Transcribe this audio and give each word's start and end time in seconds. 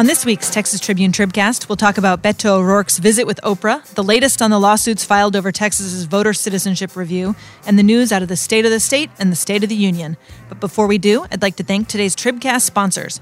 On 0.00 0.06
this 0.06 0.24
week's 0.24 0.48
Texas 0.48 0.80
Tribune 0.80 1.12
Tribcast, 1.12 1.68
we'll 1.68 1.76
talk 1.76 1.98
about 1.98 2.22
Beto 2.22 2.52
O'Rourke's 2.52 2.96
visit 2.96 3.26
with 3.26 3.38
Oprah, 3.42 3.84
the 3.88 4.02
latest 4.02 4.40
on 4.40 4.50
the 4.50 4.58
lawsuits 4.58 5.04
filed 5.04 5.36
over 5.36 5.52
Texas's 5.52 6.04
voter 6.04 6.32
citizenship 6.32 6.96
review, 6.96 7.36
and 7.66 7.78
the 7.78 7.82
news 7.82 8.10
out 8.10 8.22
of 8.22 8.28
the 8.28 8.34
state 8.34 8.64
of 8.64 8.70
the 8.70 8.80
state 8.80 9.10
and 9.18 9.30
the 9.30 9.36
state 9.36 9.62
of 9.62 9.68
the 9.68 9.76
union. 9.76 10.16
But 10.48 10.58
before 10.58 10.86
we 10.86 10.96
do, 10.96 11.26
I'd 11.30 11.42
like 11.42 11.56
to 11.56 11.62
thank 11.62 11.86
today's 11.86 12.16
Tribcast 12.16 12.62
sponsors. 12.62 13.20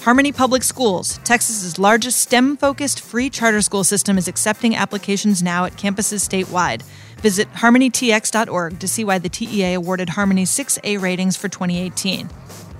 Harmony 0.00 0.32
Public 0.32 0.64
Schools, 0.64 1.20
Texas's 1.22 1.78
largest 1.78 2.18
STEM 2.18 2.56
focused 2.56 3.00
free 3.00 3.30
charter 3.30 3.62
school 3.62 3.84
system, 3.84 4.18
is 4.18 4.26
accepting 4.26 4.74
applications 4.74 5.44
now 5.44 5.64
at 5.64 5.74
campuses 5.74 6.28
statewide. 6.28 6.82
Visit 7.20 7.48
harmonytx.org 7.52 8.80
to 8.80 8.88
see 8.88 9.04
why 9.04 9.18
the 9.18 9.28
TEA 9.28 9.74
awarded 9.74 10.08
Harmony 10.08 10.42
6A 10.42 11.00
ratings 11.00 11.36
for 11.36 11.48
2018. 11.48 12.28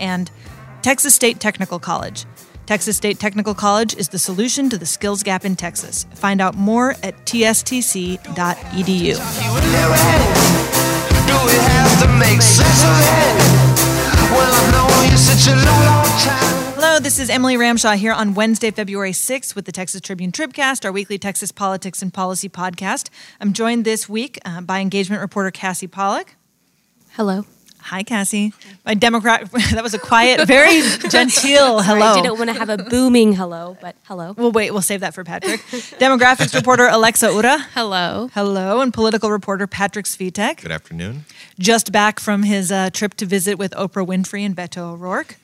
And 0.00 0.33
Texas 0.83 1.14
State 1.14 1.38
Technical 1.38 1.78
College. 1.78 2.27
Texas 2.66 2.97
State 2.97 3.20
Technical 3.20 3.55
College 3.55 3.95
is 3.95 4.09
the 4.09 4.19
solution 4.19 4.69
to 4.70 4.77
the 4.77 4.87
skills 4.87 5.23
gap 5.23 5.45
in 5.45 5.55
Texas. 5.55 6.05
Find 6.15 6.41
out 6.41 6.56
more 6.56 6.97
at 7.02 7.15
tstc.edu. 7.25 8.27
Hello, 16.75 16.98
this 16.98 17.19
is 17.20 17.30
Emily 17.30 17.56
Ramshaw 17.56 17.97
here 17.97 18.12
on 18.12 18.34
Wednesday, 18.34 18.73
February 18.73 19.12
6th 19.12 19.55
with 19.55 19.64
the 19.64 19.73
Texas 19.73 20.01
Tribune 20.01 20.33
Tribcast, 20.33 20.84
our 20.84 20.91
weekly 20.91 21.19
Texas 21.19 21.53
politics 21.53 22.03
and 22.03 22.12
policy 22.12 22.48
podcast. 22.48 23.11
I'm 23.41 23.53
joined 23.53 23.84
this 23.84 24.09
week 24.09 24.39
uh, 24.45 24.61
by 24.61 24.80
engagement 24.80 25.23
reporter 25.23 25.53
Cassie 25.53 25.87
Pollock. 25.87 26.34
Hello. 27.11 27.45
Hi, 27.86 28.02
Cassie. 28.02 28.52
My 28.84 28.94
Democrat, 28.94 29.48
that 29.70 29.80
was 29.80 29.94
a 29.94 29.98
quiet, 30.00 30.44
very 30.44 30.80
genteel 31.08 31.80
hello. 31.83 32.00
I 32.00 32.20
didn't 32.20 32.36
want 32.36 32.50
to 32.50 32.58
have 32.58 32.69
a 32.69 32.78
booming 32.78 33.33
hello, 33.34 33.78
but 33.80 33.94
hello. 34.08 34.34
We'll 34.36 34.50
wait, 34.50 34.72
we'll 34.72 34.83
save 34.83 35.02
that 35.02 35.14
for 35.14 35.22
Patrick. 35.22 35.61
Demographics 36.00 36.52
reporter 36.52 36.88
Alexa 36.88 37.28
Ura. 37.33 37.61
Hello. 37.74 38.28
Hello. 38.34 38.80
And 38.80 38.92
political 38.92 39.30
reporter 39.30 39.69
Patrick 39.69 40.06
Svitek. 40.06 40.62
Good 40.62 40.72
afternoon. 40.72 41.27
Just 41.61 41.92
back 41.92 42.19
from 42.19 42.42
his 42.42 42.72
uh, 42.72 42.91
trip 42.91 43.14
to 43.14 43.24
visit 43.24 43.56
with 43.56 43.70
Oprah 43.74 44.05
Winfrey 44.05 44.44
and 44.44 44.56
Beto 44.56 44.94
O'Rourke. 44.94 45.36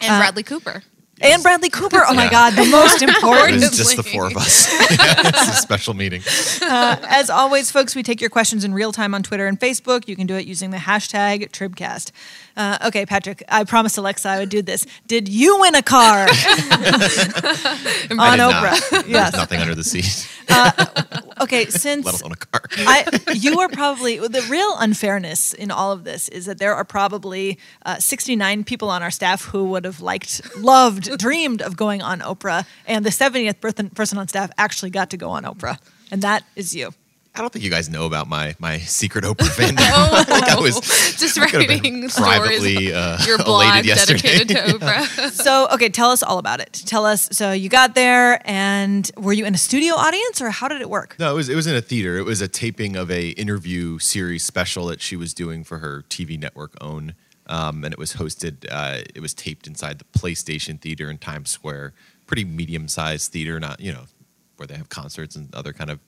And 0.00 0.18
Bradley 0.18 0.42
Cooper. 0.42 0.82
And 1.20 1.42
Bradley 1.42 1.68
Cooper. 1.68 2.02
Oh 2.06 2.14
my 2.14 2.24
Yeah. 2.24 2.30
God, 2.30 2.52
the 2.54 2.64
most 2.70 3.02
important. 3.10 3.62
It's 3.62 3.76
just 3.76 3.96
the 3.96 4.02
four 4.02 4.26
of 4.26 4.36
us. 4.36 4.68
it's 4.90 5.48
a 5.48 5.52
special 5.60 5.94
meeting. 5.94 6.22
Uh, 6.62 6.96
as 7.08 7.28
always, 7.30 7.70
folks, 7.70 7.94
we 7.94 8.02
take 8.02 8.20
your 8.20 8.30
questions 8.30 8.64
in 8.64 8.72
real 8.72 8.92
time 8.92 9.14
on 9.14 9.22
Twitter 9.22 9.46
and 9.46 9.58
Facebook. 9.60 10.08
You 10.08 10.16
can 10.16 10.26
do 10.26 10.36
it 10.36 10.46
using 10.46 10.70
the 10.70 10.78
hashtag 10.78 11.50
Tribcast. 11.50 12.10
Uh, 12.56 12.78
okay, 12.86 13.06
Patrick, 13.06 13.42
I 13.48 13.64
promised 13.64 13.98
Alexa 13.98 14.28
I 14.28 14.38
would 14.40 14.48
do 14.48 14.62
this. 14.62 14.86
Did 15.06 15.28
you 15.28 15.60
win 15.60 15.74
a 15.74 15.82
car 15.82 16.22
on 16.28 16.28
I 16.30 18.06
did 18.08 18.16
not. 18.38 18.38
Oprah? 18.38 18.90
There's 18.90 19.06
Yes. 19.08 19.32
nothing 19.34 19.60
under 19.60 19.74
the 19.74 19.84
seat, 19.84 20.28
Okay, 21.40 21.66
since 21.66 22.04
let 22.04 22.20
alone 22.20 22.32
a 22.32 22.36
car. 22.36 22.62
I, 22.78 23.06
you 23.34 23.60
are 23.60 23.68
probably 23.68 24.18
the 24.18 24.44
real 24.50 24.76
unfairness 24.78 25.52
in 25.54 25.70
all 25.70 25.92
of 25.92 26.04
this 26.04 26.28
is 26.28 26.46
that 26.46 26.58
there 26.58 26.74
are 26.74 26.84
probably 26.84 27.58
uh, 27.86 27.98
69 27.98 28.64
people 28.64 28.90
on 28.90 29.02
our 29.02 29.10
staff 29.10 29.44
who 29.44 29.64
would 29.70 29.84
have 29.84 30.00
liked, 30.00 30.42
loved, 30.58 31.16
dreamed 31.18 31.62
of 31.62 31.76
going 31.76 32.02
on 32.02 32.20
Oprah, 32.20 32.66
and 32.86 33.04
the 33.06 33.10
70th 33.10 33.60
person- 33.60 33.90
person 33.90 34.18
on 34.18 34.28
staff 34.28 34.50
actually 34.58 34.90
got 34.90 35.10
to 35.10 35.16
go 35.16 35.30
on 35.30 35.44
Oprah, 35.44 35.78
and 36.10 36.20
that 36.22 36.44
is 36.56 36.74
you. 36.74 36.92
I 37.32 37.40
don't 37.42 37.52
think 37.52 37.64
you 37.64 37.70
guys 37.70 37.88
know 37.88 38.06
about 38.06 38.28
my 38.28 38.56
my 38.58 38.78
secret 38.78 39.24
Oprah 39.24 39.36
fandom. 39.56 40.12
like 40.30 40.48
I 40.48 40.60
was 40.60 40.80
Just 41.16 41.36
could've 41.40 41.68
writing 41.68 42.08
privately 42.08 42.88
stories. 42.88 42.92
uh, 42.92 43.24
Your 43.26 43.36
elated 43.40 43.44
blog 43.44 43.84
dedicated 43.84 44.48
to 44.48 44.54
Oprah. 44.78 45.30
So, 45.30 45.68
okay, 45.72 45.88
tell 45.88 46.10
us 46.10 46.22
all 46.24 46.38
about 46.38 46.60
it. 46.60 46.72
Tell 46.86 47.06
us. 47.06 47.28
So, 47.32 47.52
you 47.52 47.68
got 47.68 47.94
there, 47.94 48.40
and 48.48 49.08
were 49.16 49.32
you 49.32 49.44
in 49.46 49.54
a 49.54 49.58
studio 49.58 49.94
audience, 49.94 50.40
or 50.42 50.50
how 50.50 50.66
did 50.68 50.80
it 50.80 50.90
work? 50.90 51.16
No, 51.20 51.30
it 51.30 51.34
was 51.34 51.48
it 51.48 51.54
was 51.54 51.66
in 51.68 51.76
a 51.76 51.80
theater. 51.80 52.18
It 52.18 52.24
was 52.24 52.40
a 52.40 52.48
taping 52.48 52.96
of 52.96 53.10
a 53.10 53.28
interview 53.30 53.98
series 54.00 54.44
special 54.44 54.86
that 54.86 55.00
she 55.00 55.14
was 55.16 55.32
doing 55.32 55.62
for 55.62 55.78
her 55.78 56.04
TV 56.08 56.38
network 56.38 56.74
own, 56.80 57.14
um, 57.46 57.84
and 57.84 57.92
it 57.92 57.98
was 57.98 58.14
hosted. 58.14 58.66
Uh, 58.68 59.02
it 59.14 59.20
was 59.20 59.34
taped 59.34 59.68
inside 59.68 59.98
the 60.00 60.04
PlayStation 60.18 60.80
Theater 60.80 61.08
in 61.08 61.18
Times 61.18 61.50
Square. 61.50 61.92
Pretty 62.26 62.44
medium 62.44 62.88
sized 62.88 63.30
theater, 63.32 63.60
not 63.60 63.78
you 63.80 63.92
know 63.92 64.04
where 64.56 64.66
they 64.66 64.74
have 64.74 64.88
concerts 64.88 65.36
and 65.36 65.54
other 65.54 65.72
kind 65.72 65.90
of 65.90 66.00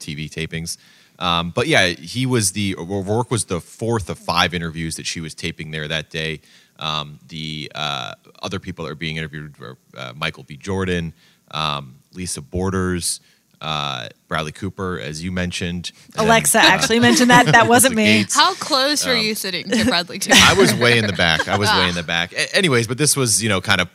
TV 0.00 0.28
tapings. 0.30 0.76
Um, 1.18 1.50
but 1.50 1.66
yeah, 1.68 1.88
he 1.88 2.24
was 2.26 2.52
the 2.52 2.74
O'Rourke 2.76 3.30
was 3.30 3.44
the 3.44 3.60
fourth 3.60 4.08
of 4.08 4.18
five 4.18 4.54
interviews 4.54 4.96
that 4.96 5.06
she 5.06 5.20
was 5.20 5.34
taping 5.34 5.70
there 5.70 5.86
that 5.86 6.10
day. 6.10 6.40
Um, 6.78 7.18
the 7.28 7.70
uh, 7.74 8.14
other 8.42 8.58
people 8.58 8.84
that 8.86 8.90
were 8.90 8.94
being 8.96 9.16
interviewed 9.16 9.58
were 9.58 9.76
uh, 9.96 10.14
Michael 10.16 10.44
B. 10.44 10.56
Jordan, 10.56 11.12
um, 11.50 11.96
Lisa 12.14 12.40
Borders, 12.40 13.20
uh, 13.60 14.08
Bradley 14.28 14.52
Cooper, 14.52 14.98
as 14.98 15.22
you 15.22 15.30
mentioned. 15.30 15.92
and, 16.16 16.26
Alexa 16.26 16.58
uh, 16.58 16.62
actually 16.62 17.00
mentioned 17.00 17.30
that. 17.30 17.46
That 17.46 17.68
wasn't 17.68 17.94
me. 17.94 18.04
Gates. 18.20 18.34
How 18.34 18.54
close 18.54 19.06
were 19.06 19.14
you 19.14 19.34
sitting 19.34 19.68
to 19.68 19.84
Bradley 19.84 20.18
Cooper? 20.18 20.36
I 20.42 20.54
was 20.54 20.74
way 20.74 20.98
in 20.98 21.06
the 21.06 21.12
back. 21.12 21.48
I 21.48 21.58
was 21.58 21.68
way 21.68 21.88
in 21.88 21.94
the 21.94 22.02
back. 22.16 22.32
A- 22.32 22.56
anyways, 22.56 22.86
but 22.86 22.96
this 22.96 23.16
was, 23.16 23.42
you 23.42 23.48
know, 23.48 23.60
kind 23.60 23.82
of. 23.82 23.88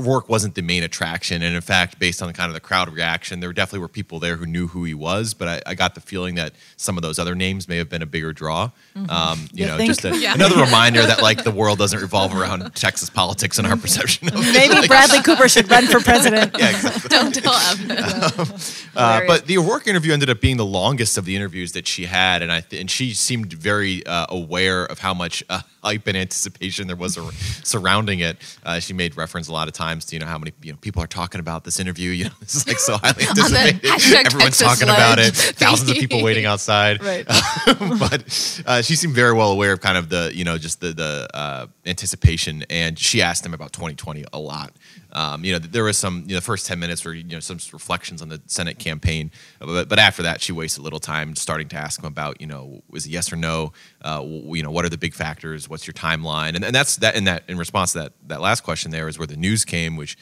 O'Rourke 0.00 0.28
wasn't 0.28 0.54
the 0.54 0.62
main 0.62 0.82
attraction, 0.82 1.42
and 1.42 1.54
in 1.54 1.60
fact, 1.60 1.98
based 1.98 2.22
on 2.22 2.28
the 2.28 2.34
kind 2.34 2.48
of 2.48 2.54
the 2.54 2.60
crowd 2.60 2.88
reaction, 2.92 3.40
there 3.40 3.52
definitely 3.52 3.80
were 3.80 3.88
people 3.88 4.18
there 4.18 4.36
who 4.36 4.46
knew 4.46 4.66
who 4.68 4.84
he 4.84 4.94
was. 4.94 5.34
But 5.34 5.48
I, 5.48 5.70
I 5.70 5.74
got 5.74 5.94
the 5.94 6.00
feeling 6.00 6.34
that 6.36 6.52
some 6.76 6.96
of 6.96 7.02
those 7.02 7.18
other 7.18 7.34
names 7.34 7.68
may 7.68 7.76
have 7.76 7.88
been 7.88 8.02
a 8.02 8.06
bigger 8.06 8.32
draw. 8.32 8.70
Um, 9.08 9.48
you 9.52 9.64
You 9.64 9.66
know, 9.66 9.76
think? 9.76 9.88
just 9.88 10.04
a, 10.04 10.16
Yeah. 10.16 10.34
another 10.34 10.60
reminder 10.62 11.02
that 11.02 11.22
like 11.22 11.44
the 11.44 11.50
world 11.50 11.78
doesn't 11.78 12.00
revolve 12.00 12.34
around 12.34 12.74
Texas 12.74 13.10
politics 13.10 13.58
and 13.58 13.66
our 13.66 13.76
perception 13.76 14.28
of 14.28 14.34
it. 14.36 14.52
Maybe 14.54 14.74
Like, 14.80 14.88
Bradley 14.88 15.22
Cooper 15.22 15.48
should 15.48 15.70
run 15.70 15.86
for 15.86 16.00
president. 16.00 16.54
Yeah, 16.58 16.70
exactly. 16.70 17.08
Don't 17.08 17.34
tell 17.34 17.54
Evan. 17.54 18.46
Uh, 18.96 19.20
but 19.26 19.46
the 19.46 19.56
O'Rourke 19.56 19.86
interview 19.86 20.12
ended 20.12 20.28
up 20.30 20.40
being 20.40 20.56
the 20.56 20.64
longest 20.66 21.16
of 21.16 21.24
the 21.24 21.34
interviews 21.36 21.72
that 21.72 21.86
she 21.86 22.04
had, 22.06 22.42
and 22.42 22.50
I 22.50 22.60
th- 22.60 22.80
and 22.80 22.90
she 22.90 23.14
seemed 23.14 23.52
very 23.52 24.04
uh, 24.04 24.26
aware 24.28 24.84
of 24.84 24.98
how 24.98 25.14
much 25.14 25.44
uh, 25.48 25.60
hype 25.82 26.06
and 26.08 26.16
anticipation 26.16 26.86
there 26.88 26.96
was 26.96 27.16
ar- 27.16 27.30
surrounding 27.62 28.18
it. 28.18 28.36
Uh, 28.64 28.80
she 28.80 28.92
made 28.92 29.16
reference 29.16 29.46
a 29.48 29.52
lot 29.52 29.68
of 29.68 29.74
times 29.74 29.89
to 29.98 30.16
you 30.16 30.20
know 30.20 30.26
how 30.26 30.38
many 30.38 30.52
you 30.62 30.72
know 30.72 30.78
people 30.80 31.02
are 31.02 31.06
talking 31.06 31.40
about 31.40 31.64
this 31.64 31.80
interview. 31.80 32.10
You 32.10 32.24
know, 32.24 32.30
this 32.40 32.54
is 32.54 32.66
like 32.66 32.78
so 32.78 32.96
highly 33.02 33.26
anticipated. 33.26 33.84
Everyone's 33.84 34.58
Texas 34.58 34.66
talking 34.66 34.88
about 34.88 35.18
it. 35.18 35.34
Thousands 35.34 35.90
of 35.90 35.96
people 35.96 36.22
waiting 36.28 36.44
outside. 36.44 37.02
Right. 37.02 37.26
but 37.26 38.62
uh, 38.66 38.82
she 38.82 38.96
seemed 38.96 39.14
very 39.14 39.32
well 39.34 39.52
aware 39.52 39.72
of 39.72 39.80
kind 39.80 39.98
of 39.98 40.08
the 40.08 40.30
you 40.34 40.44
know 40.44 40.58
just 40.58 40.80
the 40.80 40.92
the 40.92 41.28
uh, 41.34 41.66
anticipation, 41.86 42.64
and 42.70 42.98
she 42.98 43.22
asked 43.22 43.44
him 43.44 43.54
about 43.54 43.72
2020 43.72 44.24
a 44.32 44.38
lot. 44.38 44.72
Um, 45.12 45.44
you 45.44 45.52
know, 45.52 45.58
there 45.58 45.84
was 45.84 45.98
some 45.98 46.22
you 46.26 46.34
know 46.34 46.36
the 46.36 46.40
first 46.40 46.66
10 46.66 46.78
minutes 46.78 47.04
were 47.04 47.14
you 47.14 47.24
know 47.24 47.40
some 47.40 47.58
reflections 47.72 48.22
on 48.22 48.28
the 48.28 48.40
Senate 48.46 48.78
campaign, 48.78 49.30
but, 49.58 49.88
but 49.88 49.98
after 49.98 50.22
that 50.22 50.40
she 50.40 50.52
wasted 50.52 50.80
a 50.80 50.84
little 50.84 51.00
time 51.00 51.34
starting 51.36 51.68
to 51.68 51.76
ask 51.76 52.00
him 52.00 52.06
about 52.06 52.40
you 52.40 52.46
know 52.46 52.82
was 52.88 53.06
it 53.06 53.10
yes 53.10 53.32
or 53.32 53.36
no, 53.36 53.72
uh, 54.02 54.22
you 54.24 54.62
know 54.62 54.70
what 54.70 54.84
are 54.84 54.88
the 54.88 54.98
big 54.98 55.14
factors, 55.14 55.68
what's 55.68 55.86
your 55.86 55.94
timeline, 55.94 56.54
and, 56.54 56.64
and 56.64 56.74
that's 56.74 56.96
that 56.96 57.16
in 57.16 57.24
that 57.24 57.44
in 57.48 57.58
response 57.58 57.92
to 57.92 57.98
that 58.00 58.12
that 58.26 58.40
last 58.40 58.62
question 58.62 58.90
there 58.90 59.08
is 59.08 59.18
where 59.18 59.26
the 59.26 59.36
news 59.36 59.64
came, 59.64 59.96
which 59.96 60.16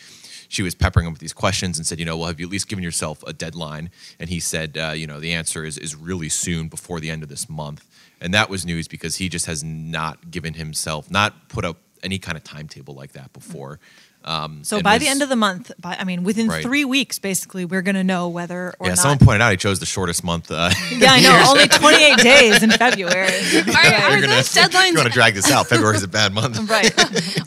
she 0.48 0.62
was 0.62 0.74
peppering 0.74 1.06
him 1.06 1.12
with 1.12 1.20
these 1.20 1.34
questions 1.34 1.76
and 1.78 1.86
said, 1.86 1.98
you 1.98 2.06
know, 2.06 2.16
well, 2.16 2.28
have 2.28 2.40
you 2.40 2.46
at 2.46 2.52
least 2.52 2.68
given 2.68 2.82
yourself 2.82 3.22
a 3.26 3.34
deadline? 3.34 3.90
And 4.18 4.30
he 4.30 4.40
said, 4.40 4.78
uh, 4.78 4.92
you 4.92 5.06
know, 5.06 5.20
the 5.20 5.34
answer 5.34 5.64
is 5.64 5.78
is 5.78 5.94
really 5.94 6.30
soon, 6.30 6.68
before 6.68 7.00
the 7.00 7.10
end 7.10 7.22
of 7.22 7.28
this 7.28 7.48
month. 7.48 7.84
And 8.20 8.34
that 8.34 8.50
was 8.50 8.66
news 8.66 8.88
because 8.88 9.16
he 9.16 9.28
just 9.28 9.46
has 9.46 9.62
not 9.62 10.30
given 10.30 10.54
himself, 10.54 11.10
not 11.10 11.48
put 11.48 11.64
up 11.64 11.76
any 12.02 12.18
kind 12.18 12.36
of 12.36 12.44
timetable 12.44 12.94
like 12.94 13.12
that 13.12 13.32
before. 13.32 13.78
Um, 14.28 14.62
So 14.62 14.76
and 14.76 14.84
by 14.84 14.98
the 14.98 15.08
end 15.08 15.22
of 15.22 15.28
the 15.30 15.36
month, 15.36 15.72
by 15.80 15.96
I 15.98 16.04
mean 16.04 16.22
within 16.22 16.48
Right. 16.48 16.62
three 16.62 16.84
weeks, 16.84 17.18
basically, 17.18 17.64
we're 17.64 17.80
going 17.82 17.94
to 17.94 18.04
know 18.04 18.28
whether 18.28 18.74
or 18.78 18.84
not 18.84 18.84
yeah, 18.84 18.88
not. 18.90 18.98
someone 18.98 19.18
pointed 19.18 19.40
out 19.42 19.50
he 19.50 19.56
chose 19.56 19.78
the 19.80 19.86
shortest 19.86 20.22
month. 20.22 20.50
Uh, 20.50 20.70
yeah, 20.92 21.12
I 21.16 21.20
know. 21.20 21.44
Only 21.48 21.66
28 21.66 22.16
days 22.34 22.62
in 22.62 22.70
February. 22.70 23.16
Are, 23.16 23.30
are 23.30 23.30
you're 24.12 24.20
gonna, 24.20 24.26
those 24.28 24.54
you 24.54 24.62
deadlines? 24.62 24.94
want 24.96 25.06
to 25.08 25.12
drag 25.12 25.34
this 25.34 25.50
out, 25.50 25.66
February 25.66 25.96
is 25.96 26.02
a 26.02 26.08
bad 26.08 26.34
month. 26.34 26.58
right. 26.68 26.92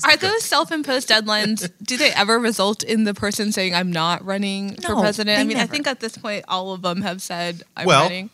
Are 0.05 0.17
those 0.17 0.43
self-imposed 0.43 1.07
deadlines? 1.07 1.69
Do 1.83 1.97
they 1.97 2.11
ever 2.11 2.39
result 2.39 2.81
in 2.83 3.03
the 3.03 3.13
person 3.13 3.51
saying, 3.51 3.75
"I'm 3.75 3.91
not 3.91 4.25
running 4.25 4.75
for 4.81 4.95
president"? 4.95 5.39
I 5.39 5.43
mean, 5.43 5.57
never. 5.57 5.69
I 5.69 5.71
think 5.71 5.85
at 5.87 5.99
this 5.99 6.17
point, 6.17 6.45
all 6.47 6.73
of 6.73 6.81
them 6.81 7.01
have 7.03 7.21
said, 7.21 7.61
"I'm 7.77 7.85
Well, 7.85 8.01
running." 8.03 8.29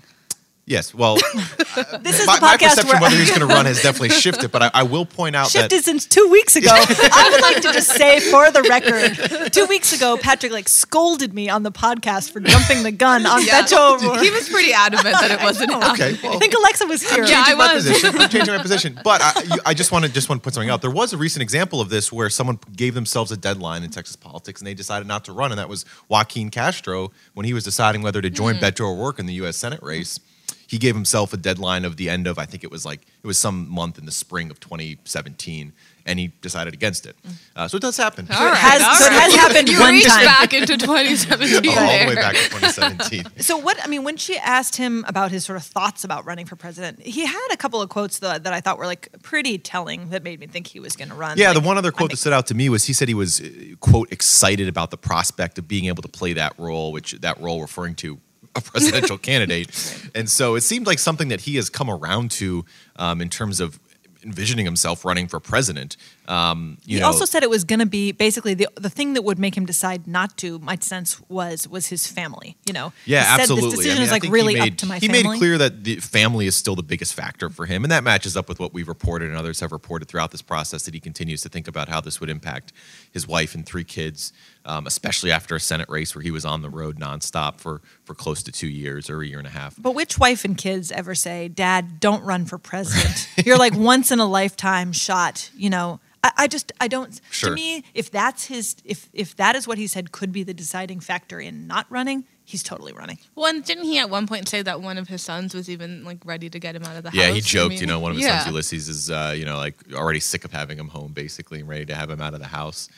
Yes, 0.70 0.94
well, 0.94 1.16
This 2.02 2.20
is 2.20 2.28
my, 2.28 2.36
the 2.36 2.42
my 2.42 2.58
perception 2.58 2.88
where 2.90 3.00
whether 3.02 3.16
he's 3.16 3.30
going 3.30 3.40
to 3.40 3.48
run 3.48 3.66
has 3.68 3.82
definitely 3.82 4.10
shifted. 4.10 4.52
But 4.52 4.64
I, 4.64 4.72
I 4.74 4.84
will 4.84 5.06
point 5.06 5.34
out 5.34 5.46
that 5.54 5.72
shifted 5.72 5.86
since 5.86 6.06
two 6.06 6.28
weeks 6.30 6.58
ago. 6.58 6.68
I 6.74 7.30
would 7.32 7.42
like 7.42 7.56
to 7.62 7.72
just 7.72 7.88
say 7.94 8.20
for 8.20 8.52
the 8.52 8.62
record, 8.64 9.54
two 9.54 9.66
weeks 9.68 9.94
ago, 9.94 10.18
Patrick 10.18 10.52
like 10.52 10.68
scolded 10.68 11.34
me 11.34 11.48
on 11.50 11.64
the 11.64 11.72
podcast 11.72 12.32
for 12.32 12.42
jumping 12.42 12.84
the 12.84 12.92
gun 12.92 13.26
on 13.26 13.46
Yeah. 13.46 13.62
Beto 13.62 13.96
O'Rourke. 14.04 14.22
He 14.22 14.30
was 14.30 14.50
pretty 14.50 14.74
adamant 14.74 15.16
that 15.22 15.32
it 15.32 15.42
wasn't 15.42 15.72
Okay, 15.72 16.16
happening. 16.16 16.32
I 16.36 16.38
think 16.38 16.54
Alexa 16.54 16.86
was 16.86 17.10
here. 17.10 17.24
Yeah, 17.24 17.44
I 17.48 17.56
was. 17.56 17.86
position. 17.86 18.20
I'm 18.20 18.30
changing 18.30 18.54
my 18.54 18.62
position. 18.62 19.00
But 19.06 19.22
I, 19.22 19.44
you, 19.44 19.62
I 19.66 19.74
just 19.74 19.94
want 19.94 20.04
to 20.04 20.12
just 20.12 20.28
want 20.28 20.42
to 20.42 20.44
put 20.44 20.54
something 20.54 20.70
out. 20.70 20.82
There 20.82 20.92
was 20.92 21.14
a 21.14 21.18
recent 21.18 21.44
example 21.44 21.80
of 21.80 21.88
this 21.88 22.12
where 22.12 22.30
someone 22.30 22.60
gave 22.76 22.94
themselves 22.94 23.32
a 23.32 23.38
deadline 23.38 23.84
in 23.84 23.90
Texas 23.90 24.18
politics 24.18 24.60
and 24.60 24.68
they 24.68 24.74
decided 24.74 25.08
not 25.08 25.24
to 25.26 25.32
run, 25.32 25.54
and 25.54 25.60
that 25.60 25.70
was 25.70 25.86
Joaquin 26.10 26.50
Castro 26.50 27.12
when 27.36 27.46
he 27.46 27.54
was 27.54 27.64
deciding 27.64 28.02
whether 28.02 28.22
to 28.22 28.30
join 28.30 28.56
Hmm. 28.56 28.66
Beto 28.66 28.82
O'Rourke 28.82 29.20
in 29.20 29.28
the 29.28 29.34
U.S. 29.36 29.56
Senate 29.56 29.82
race. 29.82 30.20
He 30.68 30.78
gave 30.78 30.96
himself 30.96 31.34
a 31.34 31.38
deadline 31.38 31.86
of 31.86 31.96
the 31.98 32.10
end 32.10 32.28
of 32.28 32.38
I 32.38 32.46
think 32.46 32.64
it 32.64 32.70
was 32.72 32.86
like 32.86 33.02
it 33.24 33.28
was 33.28 33.40
some 33.40 33.70
month 33.70 33.98
in 33.98 34.06
the 34.06 34.12
spring 34.12 34.52
of 34.52 34.60
2017, 34.60 35.74
and 36.06 36.20
he 36.20 36.28
decided 36.42 36.74
against 36.74 37.06
it. 37.06 37.16
Uh, 37.56 37.68
so 37.68 37.78
it 37.78 37.82
does 37.82 37.98
happen. 37.98 38.28
All 38.30 38.46
right, 38.46 38.56
has- 38.58 38.82
all 38.82 38.96
so 38.96 39.06
it 39.06 39.12
has 39.14 39.34
happened 39.36 39.70
you 39.70 39.80
one 39.80 39.94
reached 39.94 40.08
time. 40.08 40.26
back 40.26 40.54
into 40.54 40.78
2017 40.78 41.70
all 41.78 42.00
the 42.00 42.06
way 42.08 42.16
back 42.16 42.36
to 42.36 42.50
2017. 42.50 43.26
So 43.48 43.56
what 43.58 43.82
I 43.84 43.88
mean, 43.88 44.04
when 44.04 44.18
she 44.18 44.38
asked 44.38 44.76
him 44.76 45.06
about 45.08 45.32
his 45.32 45.46
sort 45.46 45.58
of 45.58 45.64
thoughts 45.64 46.04
about 46.04 46.26
running 46.26 46.46
for 46.46 46.56
president, 46.58 47.02
he 47.02 47.26
had 47.26 47.48
a 47.52 47.58
couple 47.58 47.82
of 47.82 47.90
quotes 47.90 48.20
that, 48.20 48.44
that 48.44 48.52
I 48.54 48.60
thought 48.62 48.78
were 48.78 48.86
like 48.86 49.10
pretty 49.24 49.58
telling 49.58 50.10
that 50.10 50.24
made 50.24 50.40
me 50.40 50.48
think 50.48 50.68
he 50.68 50.80
was 50.82 50.96
going 50.98 51.10
to 51.10 51.16
run. 51.16 51.38
Yeah, 51.38 51.50
Like, 51.52 51.62
the 51.62 51.68
one 51.68 51.78
other 51.78 51.90
I 51.90 51.92
quote 51.92 52.10
that 52.10 52.16
think- 52.16 52.20
stood 52.20 52.34
out 52.34 52.48
to 52.48 52.56
me 52.56 52.68
was 52.70 52.84
he 52.86 52.94
said 52.94 53.08
he 53.08 53.14
was 53.14 53.42
quote 53.80 54.12
excited 54.12 54.68
about 54.68 54.92
the 54.92 54.98
prospect 54.98 55.58
of 55.58 55.68
being 55.68 55.86
able 55.86 56.02
to 56.04 56.10
play 56.10 56.34
that 56.34 56.54
role, 56.58 56.92
which 56.92 57.14
that 57.22 57.40
role 57.40 57.62
referring 57.62 57.96
to 57.96 58.20
a 58.58 58.62
presidential 58.62 59.18
candidate, 59.30 59.70
and 60.16 60.30
so 60.30 60.56
it 60.56 60.62
seemed 60.62 60.88
like 60.88 61.00
something 61.00 61.30
that 61.30 61.42
he 61.42 61.56
has 61.56 61.70
come 61.70 61.90
around 61.90 62.32
to 62.32 62.66
um, 62.98 63.22
in 63.22 63.30
terms 63.30 63.60
of 63.60 63.80
envisioning 64.24 64.66
himself 64.66 65.06
running 65.06 65.28
for 65.28 65.40
president. 65.40 65.96
Um, 66.28 66.78
you 66.84 66.98
he 66.98 67.02
know, 67.02 67.08
also 67.08 67.24
said 67.24 67.44
it 67.44 67.50
was 67.50 67.64
going 67.64 67.80
to 67.80 67.86
be 67.86 68.12
basically 68.12 68.54
the 68.54 68.68
the 68.76 68.90
thing 68.90 69.14
that 69.14 69.22
would 69.24 69.40
make 69.40 69.56
him 69.56 69.66
decide 69.66 70.08
not 70.08 70.38
to. 70.38 70.60
My 70.60 70.76
sense 70.76 71.22
was 71.30 71.68
was 71.68 71.88
his 71.88 72.06
family. 72.06 72.58
You 72.66 72.74
know, 72.74 72.94
Yeah, 73.06 73.22
he 73.22 73.26
said 73.26 73.40
absolutely. 73.42 73.70
This 73.70 73.74
I 73.74 73.78
decision 73.78 73.98
mean, 73.98 74.06
is 74.06 74.12
like 74.12 74.24
really 74.24 74.56
made, 74.56 74.74
up 74.74 74.78
to 74.80 74.86
my 74.86 75.00
he 75.00 75.08
family. 75.08 75.24
made 75.24 75.38
clear 75.38 75.58
that 75.58 75.84
the 75.86 75.96
family 75.98 76.46
is 76.48 76.58
still 76.58 76.76
the 76.76 76.84
biggest 76.84 77.14
factor 77.14 77.50
for 77.50 77.66
him, 77.66 77.84
and 77.86 77.92
that 77.92 78.04
matches 78.04 78.36
up 78.36 78.50
with 78.50 78.60
what 78.60 78.74
we've 78.74 78.90
reported 78.90 79.30
and 79.30 79.38
others 79.38 79.62
have 79.62 79.72
reported 79.72 80.10
throughout 80.10 80.32
this 80.32 80.42
process. 80.42 80.84
That 80.84 80.94
he 80.94 81.00
continues 81.00 81.42
to 81.44 81.50
think 81.50 81.68
about 81.68 81.88
how 81.88 82.02
this 82.02 82.20
would 82.20 82.30
impact 82.30 82.74
his 83.12 83.26
wife 83.28 83.56
and 83.56 83.66
three 83.66 83.86
kids, 83.86 84.34
um, 84.68 84.86
especially 84.86 85.32
after 85.32 85.56
a 85.56 85.60
Senate 85.60 85.90
race 85.90 86.14
where 86.14 86.22
he 86.22 86.30
was 86.30 86.46
on 86.46 86.62
the 86.62 86.70
road 86.70 87.00
nonstop 87.00 87.60
for 87.60 87.82
for 88.04 88.14
close 88.14 88.44
to 88.44 88.52
two 88.52 88.68
years 88.68 89.10
or 89.10 89.22
a 89.22 89.26
year 89.26 89.40
and 89.40 89.48
a 89.48 89.52
half. 89.52 89.76
But 89.78 89.96
which 89.96 90.20
wife 90.20 90.46
and 90.46 90.58
kids 90.58 90.92
ever 90.92 91.16
say, 91.16 91.48
"Dad, 91.48 92.00
don't 92.00 92.24
run 92.24 92.46
for 92.46 92.58
president"? 92.58 93.28
You're 93.46 93.58
like 93.58 93.74
once 93.74 94.12
in 94.12 94.20
a 94.20 94.26
lifetime 94.26 94.92
shot. 94.92 95.50
You 95.56 95.70
know, 95.70 96.00
I, 96.24 96.32
I 96.38 96.48
just 96.48 96.72
I 96.82 96.88
don't. 96.88 97.20
Sure. 97.32 97.50
To 97.50 97.56
me, 97.56 97.84
if 97.94 98.12
that's 98.12 98.46
his, 98.46 98.76
if 98.84 99.10
if 99.14 99.36
that 99.38 99.56
is 99.56 99.68
what 99.68 99.78
he 99.78 99.88
said 99.88 100.12
could 100.12 100.32
be 100.32 100.44
the 100.44 100.54
deciding 100.54 101.00
factor 101.00 101.40
in 101.40 101.68
not 101.68 101.86
running, 101.90 102.26
he's 102.44 102.62
totally 102.62 102.92
running. 102.94 103.20
Well, 103.36 103.48
and 103.48 103.64
didn't 103.64 103.86
he 103.86 104.00
at 104.00 104.10
one 104.10 104.28
point 104.28 104.50
say 104.50 104.62
that 104.62 104.82
one 104.82 104.98
of 104.98 105.08
his 105.08 105.22
sons 105.22 105.54
was 105.54 105.70
even 105.70 106.04
like 106.04 106.18
ready 106.26 106.50
to 106.50 106.60
get 106.60 106.76
him 106.76 106.84
out 106.84 106.98
of 106.98 107.04
the 107.04 107.10
house? 107.12 107.18
Yeah, 107.18 107.30
he 107.32 107.38
I 107.38 107.40
joked. 107.40 107.70
mean, 107.72 107.80
you 107.80 107.88
know, 107.88 108.00
one 108.00 108.12
of 108.12 108.18
his 108.18 108.26
yeah. 108.26 108.40
sons, 108.40 108.52
Ulysses, 108.52 108.90
is 108.90 109.12
uh, 109.12 109.34
you 109.36 109.46
know 109.46 109.58
like 109.58 109.76
already 109.94 110.20
sick 110.20 110.44
of 110.44 110.52
having 110.52 110.78
him 110.78 110.90
home, 110.90 111.14
basically, 111.14 111.60
and 111.60 111.70
ready 111.70 111.86
to 111.86 111.96
have 111.96 112.10
him 112.10 112.22
out 112.22 112.34
of 112.34 112.42
the 112.42 112.48
house. 112.48 112.90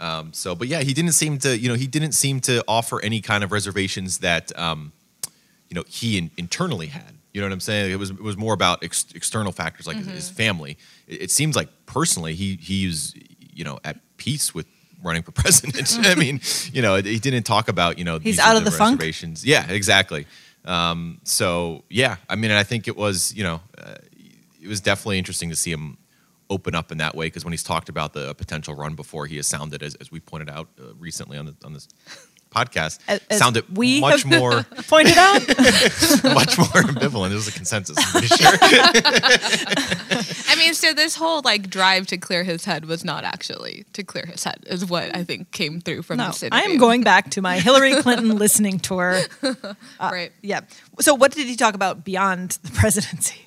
Um, 0.00 0.32
so, 0.32 0.54
but 0.54 0.68
yeah, 0.68 0.80
he 0.82 0.92
didn't 0.92 1.12
seem 1.12 1.38
to, 1.38 1.56
you 1.56 1.68
know, 1.68 1.74
he 1.76 1.86
didn't 1.86 2.12
seem 2.12 2.40
to 2.42 2.64
offer 2.66 3.00
any 3.00 3.20
kind 3.20 3.44
of 3.44 3.52
reservations 3.52 4.18
that, 4.18 4.56
um, 4.58 4.92
you 5.68 5.74
know, 5.76 5.84
he 5.88 6.18
in, 6.18 6.30
internally 6.36 6.88
had. 6.88 7.14
You 7.32 7.40
know 7.40 7.46
what 7.48 7.52
I'm 7.54 7.60
saying? 7.60 7.90
It 7.92 7.96
was 7.98 8.10
it 8.10 8.20
was 8.22 8.36
more 8.36 8.54
about 8.54 8.84
ex- 8.84 9.06
external 9.14 9.50
factors 9.52 9.86
like 9.86 9.96
his, 9.96 10.06
his 10.06 10.24
Mm-hmm. 10.26 10.36
family. 10.36 10.78
It, 11.08 11.22
it 11.22 11.30
seems 11.32 11.56
like 11.56 11.68
personally 11.86 12.34
he 12.34 12.56
he's 12.62 13.14
you 13.52 13.64
know 13.64 13.78
at 13.84 13.98
peace 14.18 14.54
with 14.54 14.66
running 15.02 15.22
for 15.22 15.32
president. 15.42 15.96
I 16.06 16.14
mean, 16.14 16.40
you 16.72 16.80
know, 16.82 16.96
he 16.96 17.18
didn't 17.18 17.42
talk 17.44 17.68
about 17.68 17.98
you 17.98 18.04
know 18.04 18.18
He's 18.20 18.36
these 18.36 18.38
out 18.38 18.56
of 18.56 18.64
the 18.64 18.70
funk? 18.70 19.00
reservations. 19.00 19.44
Yeah, 19.44 19.68
exactly. 19.68 20.26
Um, 20.64 21.20
so 21.24 21.82
yeah, 21.90 22.16
I 22.28 22.36
mean, 22.36 22.50
I 22.52 22.62
think 22.62 22.86
it 22.88 22.96
was 22.96 23.34
you 23.34 23.42
know 23.42 23.60
uh, 23.78 23.94
it 24.62 24.68
was 24.68 24.80
definitely 24.80 25.18
interesting 25.18 25.50
to 25.50 25.56
see 25.56 25.72
him 25.72 25.98
open 26.54 26.74
up 26.74 26.92
in 26.92 26.98
that 26.98 27.14
way 27.14 27.26
because 27.26 27.44
when 27.44 27.52
he's 27.52 27.62
talked 27.72 27.88
about 27.88 28.12
the 28.12 28.34
potential 28.34 28.74
run 28.74 28.94
before, 28.94 29.26
he 29.26 29.36
has 29.36 29.46
sounded 29.46 29.82
as, 29.82 29.94
as 29.96 30.10
we 30.10 30.20
pointed 30.20 30.48
out 30.48 30.68
uh, 30.80 30.94
recently 30.98 31.36
on 31.38 31.46
the, 31.46 31.54
on 31.64 31.72
this 31.72 31.88
podcast, 32.54 33.00
As- 33.08 33.20
as 33.30 33.38
sounded 33.38 33.64
we 33.76 34.00
much 34.00 34.22
have- 34.22 34.40
more 34.40 34.62
Pointed 34.88 35.18
out. 35.18 35.40
much 36.40 36.56
more 36.56 36.82
ambivalent. 36.90 37.32
It 37.32 37.34
was 37.42 37.48
a 37.48 37.52
consensus, 37.52 37.96
I'm 37.98 38.10
pretty 38.12 38.28
sure. 38.28 38.52
I 40.48 40.54
mean, 40.56 40.74
so 40.74 40.92
this 40.92 41.16
whole 41.16 41.40
like 41.44 41.68
drive 41.68 42.06
to 42.08 42.16
clear 42.16 42.44
his 42.44 42.64
head 42.64 42.84
was 42.84 43.04
not 43.04 43.24
actually 43.24 43.84
to 43.94 44.04
clear 44.04 44.26
his 44.26 44.44
head, 44.44 44.62
is 44.66 44.84
what 44.86 45.14
I 45.16 45.24
think 45.24 45.50
came 45.50 45.80
through 45.80 46.02
from 46.02 46.18
no, 46.18 46.26
this 46.28 46.44
I 46.52 46.62
am 46.62 46.78
going 46.78 47.02
back 47.02 47.30
to 47.32 47.42
my 47.42 47.58
Hillary 47.58 48.00
Clinton 48.02 48.36
listening 48.36 48.78
tour. 48.78 49.18
right. 50.00 50.30
Yeah. 50.42 50.60
So, 51.00 51.14
what 51.14 51.32
did 51.32 51.46
he 51.48 51.56
talk 51.56 51.74
about 51.74 52.04
beyond 52.04 52.58
the 52.62 52.70
presidency? 52.70 53.40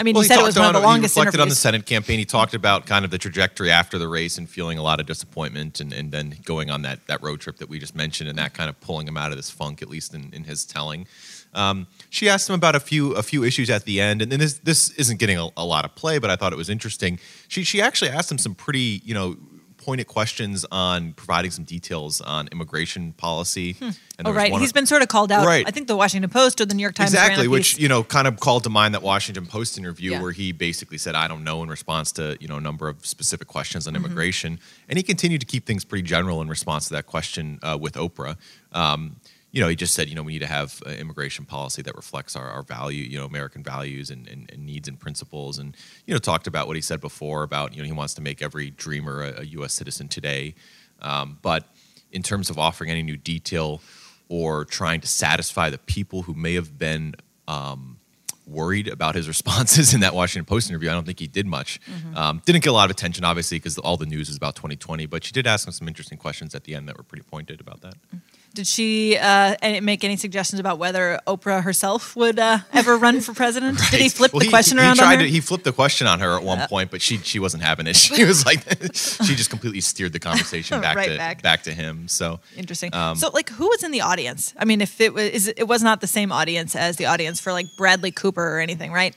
I 0.00 0.02
mean, 0.02 0.14
Well, 0.14 0.22
he 0.22 0.28
said 0.28 0.40
it 0.40 0.44
was 0.44 0.58
one 0.58 0.74
of 0.74 0.80
the 0.80 0.80
longest 0.80 1.14
He 1.14 1.20
reflected 1.20 1.40
on 1.42 1.50
the. 1.50 1.54
Senate 1.54 1.84
campaign. 1.84 2.18
He 2.18 2.24
talked 2.24 2.54
about 2.54 2.86
kind 2.86 3.04
of 3.04 3.10
the 3.10 3.18
trajectory 3.18 3.70
after 3.70 3.98
the 3.98 4.08
race 4.08 4.38
and 4.38 4.48
feeling 4.48 4.78
a 4.78 4.82
lot 4.82 4.98
of 4.98 5.04
disappointment, 5.04 5.78
and, 5.78 5.92
and 5.92 6.10
then 6.10 6.36
going 6.44 6.70
on 6.70 6.80
that 6.82 7.06
that 7.06 7.22
road 7.22 7.40
trip 7.40 7.58
that 7.58 7.68
we 7.68 7.78
just 7.78 7.94
mentioned, 7.94 8.30
and 8.30 8.38
that 8.38 8.54
kind 8.54 8.70
of 8.70 8.80
pulling 8.80 9.06
him 9.06 9.18
out 9.18 9.30
of 9.30 9.36
this 9.36 9.50
funk, 9.50 9.82
at 9.82 9.90
least 9.90 10.14
in, 10.14 10.30
in 10.32 10.44
his 10.44 10.64
telling. 10.64 11.06
Um, 11.52 11.86
she 12.08 12.30
asked 12.30 12.48
him 12.48 12.54
about 12.54 12.74
a 12.74 12.80
few 12.80 13.12
a 13.12 13.22
few 13.22 13.44
issues 13.44 13.68
at 13.68 13.84
the 13.84 14.00
end, 14.00 14.22
and, 14.22 14.32
and 14.32 14.40
this 14.40 14.54
this 14.54 14.90
isn't 14.92 15.18
getting 15.18 15.38
a, 15.38 15.48
a 15.58 15.64
lot 15.66 15.84
of 15.84 15.94
play, 15.94 16.18
but 16.18 16.30
I 16.30 16.36
thought 16.36 16.54
it 16.54 16.56
was 16.56 16.70
interesting. 16.70 17.18
She 17.48 17.62
she 17.62 17.82
actually 17.82 18.10
asked 18.10 18.32
him 18.32 18.38
some 18.38 18.54
pretty 18.54 19.02
you 19.04 19.12
know 19.12 19.36
pointed 19.80 20.06
questions 20.06 20.64
on 20.70 21.12
providing 21.14 21.50
some 21.50 21.64
details 21.64 22.20
on 22.20 22.48
immigration 22.52 23.12
policy. 23.14 23.76
And 23.80 23.96
there 24.18 24.26
Oh, 24.26 24.32
right. 24.32 24.52
He's 24.52 24.72
been 24.72 24.84
sort 24.86 25.00
of 25.02 25.08
called 25.08 25.32
out. 25.32 25.46
Right. 25.46 25.66
I 25.66 25.70
think 25.70 25.88
the 25.88 25.96
Washington 25.96 26.28
Post 26.30 26.60
or 26.60 26.66
the 26.66 26.74
New 26.74 26.82
York 26.82 26.94
Times. 26.94 27.12
exactly 27.14 27.48
which 27.48 27.78
you 27.78 27.88
know 27.88 28.02
kind 28.04 28.28
of 28.28 28.38
called 28.38 28.64
to 28.64 28.70
mind 28.70 28.94
that 28.94 29.02
washington 29.02 29.46
post 29.46 29.78
interview 29.78 30.10
Yeah. 30.12 30.20
where 30.22 30.32
he 30.32 30.52
basically 30.52 30.98
said 30.98 31.14
i 31.14 31.26
don't 31.26 31.42
know 31.42 31.62
in 31.62 31.68
response 31.70 32.12
to 32.12 32.36
you 32.40 32.46
know 32.48 32.56
a 32.58 32.60
number 32.60 32.88
of 32.88 33.04
specific 33.06 33.48
questions 33.48 33.86
Mm-hmm. 33.86 33.96
on 33.96 34.04
immigration 34.04 34.60
and 34.88 34.96
he 34.98 35.02
continued 35.02 35.40
to 35.40 35.46
keep 35.46 35.64
things 35.66 35.84
pretty 35.84 36.02
general 36.02 36.42
in 36.42 36.48
response 36.48 36.88
to 36.88 36.94
that 36.94 37.06
question 37.06 37.58
uh, 37.62 37.78
with 37.80 37.94
oprah 37.94 38.36
um, 38.72 39.16
you 39.52 39.60
know 39.60 39.68
he 39.68 39.76
just 39.76 39.94
said 39.94 40.08
you 40.08 40.14
know 40.14 40.22
we 40.22 40.32
need 40.32 40.40
to 40.40 40.46
have 40.46 40.82
uh, 40.86 40.90
immigration 40.90 41.44
policy 41.44 41.82
that 41.82 41.94
reflects 41.96 42.36
our, 42.36 42.48
our 42.48 42.62
value 42.62 43.02
you 43.02 43.18
know 43.18 43.24
american 43.24 43.62
values 43.62 44.10
and, 44.10 44.28
and, 44.28 44.50
and 44.52 44.64
needs 44.64 44.88
and 44.88 44.98
principles 44.98 45.58
and 45.58 45.76
you 46.06 46.14
know 46.14 46.18
talked 46.18 46.46
about 46.46 46.66
what 46.66 46.76
he 46.76 46.82
said 46.82 47.00
before 47.00 47.42
about 47.42 47.74
you 47.74 47.82
know 47.82 47.86
he 47.86 47.92
wants 47.92 48.14
to 48.14 48.22
make 48.22 48.42
every 48.42 48.70
dreamer 48.70 49.22
a, 49.22 49.42
a 49.42 49.44
us 49.44 49.72
citizen 49.72 50.08
today 50.08 50.54
um, 51.02 51.38
but 51.42 51.64
in 52.12 52.22
terms 52.22 52.50
of 52.50 52.58
offering 52.58 52.90
any 52.90 53.02
new 53.02 53.16
detail 53.16 53.80
or 54.28 54.64
trying 54.64 55.00
to 55.00 55.08
satisfy 55.08 55.70
the 55.70 55.78
people 55.78 56.22
who 56.22 56.34
may 56.34 56.54
have 56.54 56.78
been 56.78 57.14
um, 57.48 57.98
worried 58.46 58.88
about 58.88 59.14
his 59.14 59.28
responses 59.34 59.94
in 59.94 60.00
that 60.00 60.14
Washington 60.14 60.44
Post 60.44 60.70
interview, 60.70 60.90
I 60.90 60.92
don't 60.92 61.04
think 61.04 61.20
he 61.20 61.26
did 61.26 61.46
much. 61.46 61.80
Um, 62.16 62.42
didn't 62.44 62.62
get 62.62 62.70
a 62.70 62.72
lot 62.72 62.84
of 62.84 62.90
attention, 62.90 63.24
obviously, 63.24 63.58
because 63.58 63.78
all 63.78 63.96
the 63.96 64.06
news 64.06 64.28
is 64.28 64.36
about 64.36 64.56
2020. 64.56 65.06
But 65.06 65.24
she 65.24 65.32
did 65.32 65.46
ask 65.46 65.66
him 65.66 65.72
some 65.72 65.88
interesting 65.88 66.18
questions 66.18 66.54
at 66.54 66.64
the 66.64 66.74
end 66.74 66.88
that 66.88 66.96
were 66.96 67.02
pretty 67.02 67.24
pointed 67.24 67.60
about 67.60 67.80
that. 67.82 67.94
Did 68.52 68.66
she 68.66 69.16
uh, 69.16 69.54
make 69.80 70.02
any 70.02 70.16
suggestions 70.16 70.58
about 70.58 70.78
whether 70.78 71.20
Oprah 71.26 71.62
herself 71.62 72.16
would 72.16 72.38
uh, 72.40 72.58
ever 72.72 72.96
run 72.98 73.20
for 73.20 73.32
president? 73.32 73.78
Did 73.92 74.00
he 74.00 74.08
flip 74.08 74.32
Well, 74.32 74.40
the 74.40 74.48
question 74.48 74.78
around 74.78 74.96
he 74.96 74.98
tried 74.98 75.12
on 75.14 75.18
her? 75.20 75.24
To, 75.26 75.30
he 75.30 75.40
flipped 75.40 75.62
the 75.62 75.72
question 75.72 76.08
on 76.08 76.18
her 76.18 76.36
at 76.36 76.42
one 76.42 76.66
point, 76.66 76.90
but 76.90 77.00
she 77.00 77.18
she 77.18 77.38
wasn't 77.38 77.62
having 77.62 77.86
it. 77.86 77.96
She 78.10 78.24
was 78.24 78.44
like, 78.44 78.60
she 78.94 79.36
just 79.36 79.50
completely 79.50 79.80
steered 79.80 80.12
the 80.12 80.18
conversation 80.18 80.80
back 80.80 80.96
Right 80.96 81.10
to 81.10 81.16
back. 81.16 81.42
back. 81.42 81.62
to 81.62 81.72
him. 81.72 82.08
So 82.08 82.40
Interesting. 82.56 82.92
Um, 82.92 83.14
so, 83.16 83.30
like, 83.30 83.50
who 83.50 83.68
was 83.68 83.84
in 83.84 83.92
the 83.92 84.00
audience? 84.00 84.52
I 84.58 84.64
mean, 84.64 84.80
if 84.80 85.00
it 85.00 85.14
was, 85.14 85.30
is, 85.30 85.48
it 85.56 85.68
was 85.68 85.82
not 85.82 86.00
the 86.00 86.06
same 86.08 86.32
audience 86.32 86.74
as 86.74 86.96
the 86.96 87.06
audience 87.06 87.40
for 87.40 87.52
like 87.52 87.66
Bradley 87.76 88.10
Cooper 88.10 88.56
or 88.56 88.58
anything, 88.58 88.90
right? 88.90 89.14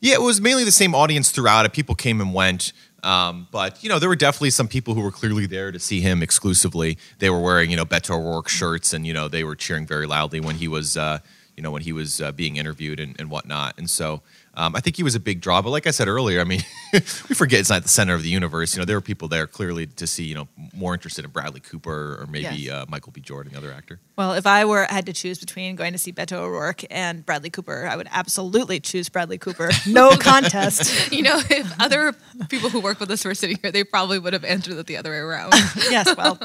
Yeah, 0.00 0.14
it 0.14 0.22
was 0.22 0.40
mainly 0.40 0.64
the 0.64 0.72
same 0.72 0.94
audience 0.94 1.30
throughout. 1.30 1.70
People 1.72 1.94
came 1.94 2.20
and 2.20 2.32
went. 2.32 2.72
Um, 3.02 3.48
but 3.50 3.82
you 3.82 3.88
know, 3.88 3.98
there 3.98 4.08
were 4.08 4.16
definitely 4.16 4.50
some 4.50 4.68
people 4.68 4.94
who 4.94 5.00
were 5.00 5.10
clearly 5.10 5.46
there 5.46 5.72
to 5.72 5.78
see 5.78 6.00
him 6.00 6.22
exclusively. 6.22 6.98
They 7.18 7.30
were 7.30 7.40
wearing 7.40 7.70
you 7.70 7.76
know 7.76 7.84
Beto 7.84 8.18
O'Rourke 8.18 8.48
shirts, 8.48 8.92
and 8.92 9.06
you 9.06 9.12
know 9.12 9.28
they 9.28 9.44
were 9.44 9.56
cheering 9.56 9.86
very 9.86 10.06
loudly 10.06 10.40
when 10.40 10.56
he 10.56 10.68
was 10.68 10.96
uh, 10.96 11.18
you 11.56 11.62
know 11.62 11.70
when 11.70 11.82
he 11.82 11.92
was 11.92 12.20
uh, 12.20 12.32
being 12.32 12.56
interviewed 12.56 13.00
and, 13.00 13.16
and 13.18 13.30
whatnot. 13.30 13.76
And 13.78 13.90
so 13.90 14.22
um, 14.54 14.76
I 14.76 14.80
think 14.80 14.96
he 14.96 15.02
was 15.02 15.14
a 15.14 15.20
big 15.20 15.40
draw. 15.40 15.62
But 15.62 15.70
like 15.70 15.86
I 15.86 15.90
said 15.92 16.08
earlier, 16.08 16.40
I 16.40 16.44
mean, 16.44 16.60
we 16.92 17.00
forget 17.00 17.60
it's 17.60 17.70
not 17.70 17.82
the 17.82 17.88
center 17.88 18.14
of 18.14 18.22
the 18.22 18.28
universe. 18.28 18.74
You 18.74 18.80
know, 18.80 18.84
there 18.84 18.96
were 18.96 19.00
people 19.00 19.28
there 19.28 19.46
clearly 19.46 19.86
to 19.86 20.06
see 20.06 20.24
you 20.24 20.34
know 20.34 20.48
more 20.74 20.92
interested 20.94 21.24
in 21.24 21.30
Bradley 21.30 21.60
Cooper 21.60 22.18
or 22.20 22.26
maybe 22.26 22.56
Yes. 22.56 22.70
uh, 22.72 22.84
Michael 22.88 23.12
B. 23.12 23.20
Jordan, 23.20 23.52
the 23.52 23.58
other 23.58 23.72
actor. 23.72 23.98
Well, 24.16 24.34
if 24.34 24.46
I 24.46 24.64
were 24.66 24.84
had 24.90 25.06
to 25.06 25.12
choose 25.12 25.38
between 25.38 25.74
going 25.76 25.92
to 25.92 25.98
see 25.98 26.12
Beto 26.12 26.36
O'Rourke 26.38 26.84
and 26.90 27.24
Bradley 27.24 27.48
Cooper, 27.50 27.86
I 27.90 27.96
would 27.96 28.08
absolutely 28.10 28.78
choose 28.78 29.08
Bradley 29.08 29.38
Cooper. 29.38 29.70
No 29.86 30.16
contest. 30.16 31.12
You 31.12 31.22
know, 31.22 31.40
if 31.50 31.80
other 31.80 32.14
people 32.48 32.68
who 32.70 32.80
work 32.80 32.98
with 33.00 33.10
us 33.10 33.24
were 33.24 33.34
sitting 33.34 33.58
here, 33.62 33.70
they 33.70 33.84
probably 33.84 34.18
would 34.18 34.32
have 34.32 34.44
answered 34.44 34.76
it 34.78 34.86
the 34.86 34.96
other 34.96 35.10
way 35.10 35.16
around. 35.18 35.52
yes, 35.90 36.14
well, 36.16 36.38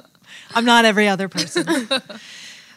I'm 0.54 0.66
not 0.66 0.86
every 0.86 1.08
other 1.08 1.28
person. 1.30 1.66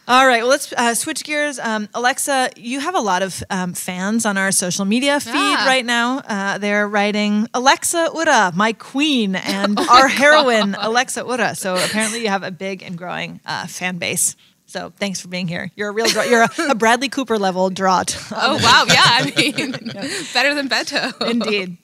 All 0.07 0.27
right, 0.27 0.41
well, 0.41 0.49
let's 0.49 0.73
uh, 0.73 0.93
switch 0.95 1.23
gears. 1.23 1.57
Um, 1.59 1.87
Alexa, 1.93 2.49
you 2.57 2.79
have 2.81 2.95
a 2.95 2.99
lot 2.99 3.21
of 3.21 3.41
um, 3.49 3.73
fans 3.73 4.25
on 4.25 4.35
our 4.37 4.51
social 4.51 4.83
media 4.83 5.19
feed 5.19 5.33
Yeah. 5.33 5.65
right 5.65 5.85
now. 5.85 6.17
Uh, 6.19 6.57
they're 6.57 6.87
writing, 6.87 7.47
Alexa 7.53 8.09
Ura, 8.13 8.51
my 8.55 8.73
queen, 8.73 9.35
and 9.57 9.79
our 9.79 10.07
heroine, 10.09 10.75
Alexa 10.77 11.21
Ura. 11.25 11.55
So 11.55 11.75
apparently 11.75 12.21
you 12.23 12.27
have 12.29 12.43
a 12.43 12.51
big 12.51 12.81
and 12.83 12.97
growing 12.97 13.39
uh, 13.45 13.67
fan 13.67 13.99
base. 13.99 14.35
So 14.65 14.91
thanks 14.97 15.21
for 15.21 15.27
being 15.27 15.47
here. 15.47 15.69
You're 15.75 15.89
a 15.89 15.93
real 15.93 16.07
draw. 16.07 16.23
You're 16.23 16.43
a, 16.43 16.49
a 16.71 16.75
Bradley 16.75 17.07
Cooper 17.09 17.37
level 17.37 17.69
draught. 17.69 18.17
oh 18.31 18.55
wow, 18.55 18.85
yeah. 18.87 19.01
I 19.05 19.33
mean, 19.37 19.71
better 20.33 20.55
than 20.55 20.67
Beto. 20.67 21.29
Indeed. 21.29 21.77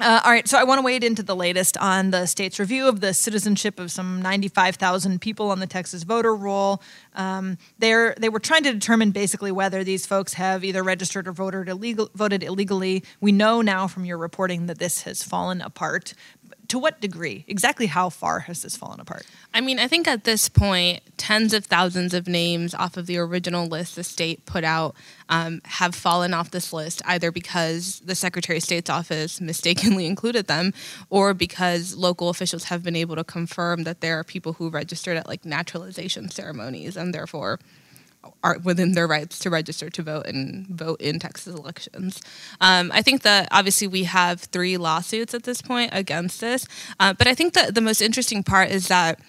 Uh, 0.00 0.20
all 0.24 0.30
right, 0.30 0.46
so 0.46 0.56
I 0.56 0.62
want 0.62 0.78
to 0.78 0.82
wade 0.82 1.02
into 1.02 1.24
the 1.24 1.34
latest 1.34 1.76
on 1.78 2.10
the 2.10 2.26
state's 2.26 2.60
review 2.60 2.86
of 2.86 3.00
the 3.00 3.12
citizenship 3.12 3.80
of 3.80 3.90
some 3.90 4.22
95,000 4.22 5.20
people 5.20 5.50
on 5.50 5.58
the 5.58 5.66
Texas 5.66 6.04
voter 6.04 6.36
roll. 6.36 6.80
Um, 7.14 7.58
they're, 7.78 8.14
they 8.16 8.28
were 8.28 8.38
trying 8.38 8.62
to 8.62 8.72
determine 8.72 9.10
basically 9.10 9.50
whether 9.50 9.82
these 9.82 10.06
folks 10.06 10.34
have 10.34 10.62
either 10.62 10.84
registered 10.84 11.26
or 11.26 11.32
voted, 11.32 11.68
illegal, 11.68 12.10
voted 12.14 12.44
illegally. 12.44 13.02
We 13.20 13.32
know 13.32 13.60
now 13.60 13.88
from 13.88 14.04
your 14.04 14.18
reporting 14.18 14.66
that 14.66 14.78
this 14.78 15.02
has 15.02 15.24
fallen 15.24 15.60
apart. 15.60 16.14
To 16.68 16.78
what 16.78 17.00
degree? 17.00 17.46
Exactly 17.48 17.86
how 17.86 18.10
far 18.10 18.40
has 18.40 18.60
this 18.60 18.76
fallen 18.76 19.00
apart? 19.00 19.24
I 19.54 19.62
mean, 19.62 19.78
I 19.78 19.88
think 19.88 20.06
at 20.06 20.24
this 20.24 20.50
point, 20.50 21.00
tens 21.16 21.54
of 21.54 21.64
thousands 21.64 22.12
of 22.12 22.28
names 22.28 22.74
off 22.74 22.98
of 22.98 23.06
the 23.06 23.16
original 23.16 23.66
list 23.66 23.96
the 23.96 24.04
state 24.04 24.44
put 24.44 24.64
out 24.64 24.94
um, 25.30 25.62
have 25.64 25.94
fallen 25.94 26.34
off 26.34 26.50
this 26.50 26.70
list, 26.70 27.00
either 27.06 27.32
because 27.32 28.00
the 28.00 28.14
Secretary 28.14 28.58
of 28.58 28.62
State's 28.64 28.90
office 28.90 29.40
mistakenly 29.40 30.04
included 30.12 30.46
them, 30.46 30.74
or 31.08 31.32
because 31.32 31.94
local 31.94 32.28
officials 32.28 32.64
have 32.64 32.82
been 32.82 32.96
able 32.96 33.16
to 33.16 33.24
confirm 33.24 33.84
that 33.84 34.02
there 34.02 34.18
are 34.18 34.24
people 34.24 34.52
who 34.52 34.68
registered 34.68 35.16
at 35.16 35.26
like 35.26 35.46
naturalization 35.46 36.30
ceremonies 36.30 36.98
and 36.98 37.14
therefore 37.14 37.58
are 38.42 38.58
within 38.58 38.92
their 38.92 39.06
rights 39.06 39.38
to 39.40 39.50
register 39.50 39.90
to 39.90 40.02
vote 40.02 40.26
and 40.26 40.66
vote 40.68 41.00
in 41.00 41.18
Texas 41.18 41.54
elections. 41.54 42.20
Um, 42.60 42.90
I 42.92 43.02
think 43.02 43.22
that 43.22 43.48
obviously 43.50 43.86
we 43.86 44.04
have 44.04 44.40
three 44.40 44.76
lawsuits 44.76 45.34
at 45.34 45.44
this 45.44 45.62
point 45.62 45.90
against 45.92 46.40
this, 46.40 46.66
uh, 47.00 47.12
but 47.14 47.26
I 47.26 47.34
think 47.34 47.54
that 47.54 47.74
the 47.74 47.80
most 47.80 48.00
interesting 48.00 48.42
part 48.42 48.70
is 48.70 48.88
that 48.88 49.20